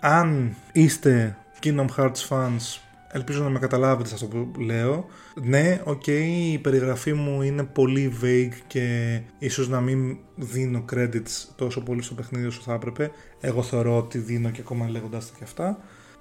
[0.00, 2.80] Αν είστε Kingdom Hearts fans,
[3.12, 5.06] ελπίζω να με καταλάβετε σε αυτό που λέω.
[5.42, 11.80] Ναι, οκ, η περιγραφή μου είναι πολύ vague και ίσως να μην δίνω credits τόσο
[11.80, 13.10] πολύ στο παιχνίδι όσο θα έπρεπε.
[13.40, 15.78] Εγώ θεωρώ ότι δίνω και ακόμα λέγοντας τα και αυτά.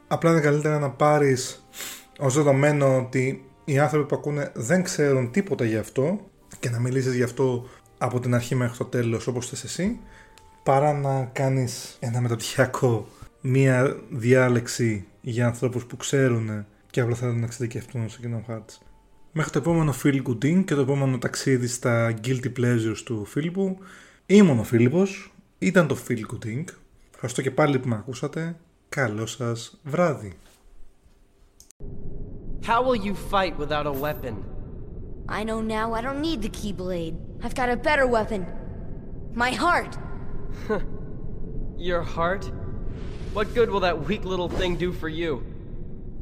[0.07, 1.65] Απλά είναι καλύτερα να πάρεις
[2.19, 7.15] ως δεδομένο ότι οι άνθρωποι που ακούνε δεν ξέρουν τίποτα γι' αυτό και να μιλήσεις
[7.15, 7.65] γι' αυτό
[7.97, 9.99] από την αρχή μέχρι το τέλος όπως θες εσύ
[10.63, 13.07] παρά να κάνεις ένα μεταπτυχιακό
[13.41, 18.77] μία διάλεξη για ανθρώπους που ξέρουν και απλά θέλουν να εξειδικευτούν στο Kingdom Hearts.
[19.31, 23.77] Μέχρι το επόμενο Phil Gooding και το επόμενο ταξίδι στα Guilty Pleasures του Φίλιππου
[24.25, 26.63] ήμουν ο Φίλιππος, ήταν το Phil Gooding.
[27.13, 28.55] Ευχαριστώ και πάλι που με ακούσατε.
[28.89, 30.33] Καλό σας βράδυ.
[32.63, 34.45] How will you fight without a weapon?
[35.27, 37.17] I know now I don't need the Keyblade.
[37.43, 38.45] I've got a better weapon.
[39.33, 39.97] My heart!
[41.77, 42.51] Your heart?
[43.33, 45.43] What good will that weak little thing do for you?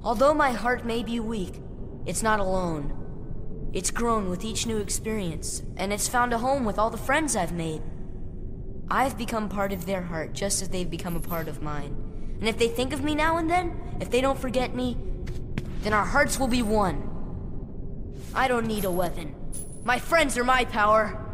[0.02, 1.62] Although my heart may be weak,
[2.06, 2.96] it's not alone.
[3.74, 7.36] It's grown with each new experience, and it's found a home with all the friends
[7.36, 7.82] I've made.
[8.90, 11.96] I've become part of their heart just as they've become a part of mine.
[12.40, 14.98] And if they think of me now and then, if they don't forget me,
[15.82, 17.06] then our hearts will be one.
[18.34, 19.36] I don't need a weapon.
[19.84, 21.29] My friends are my power.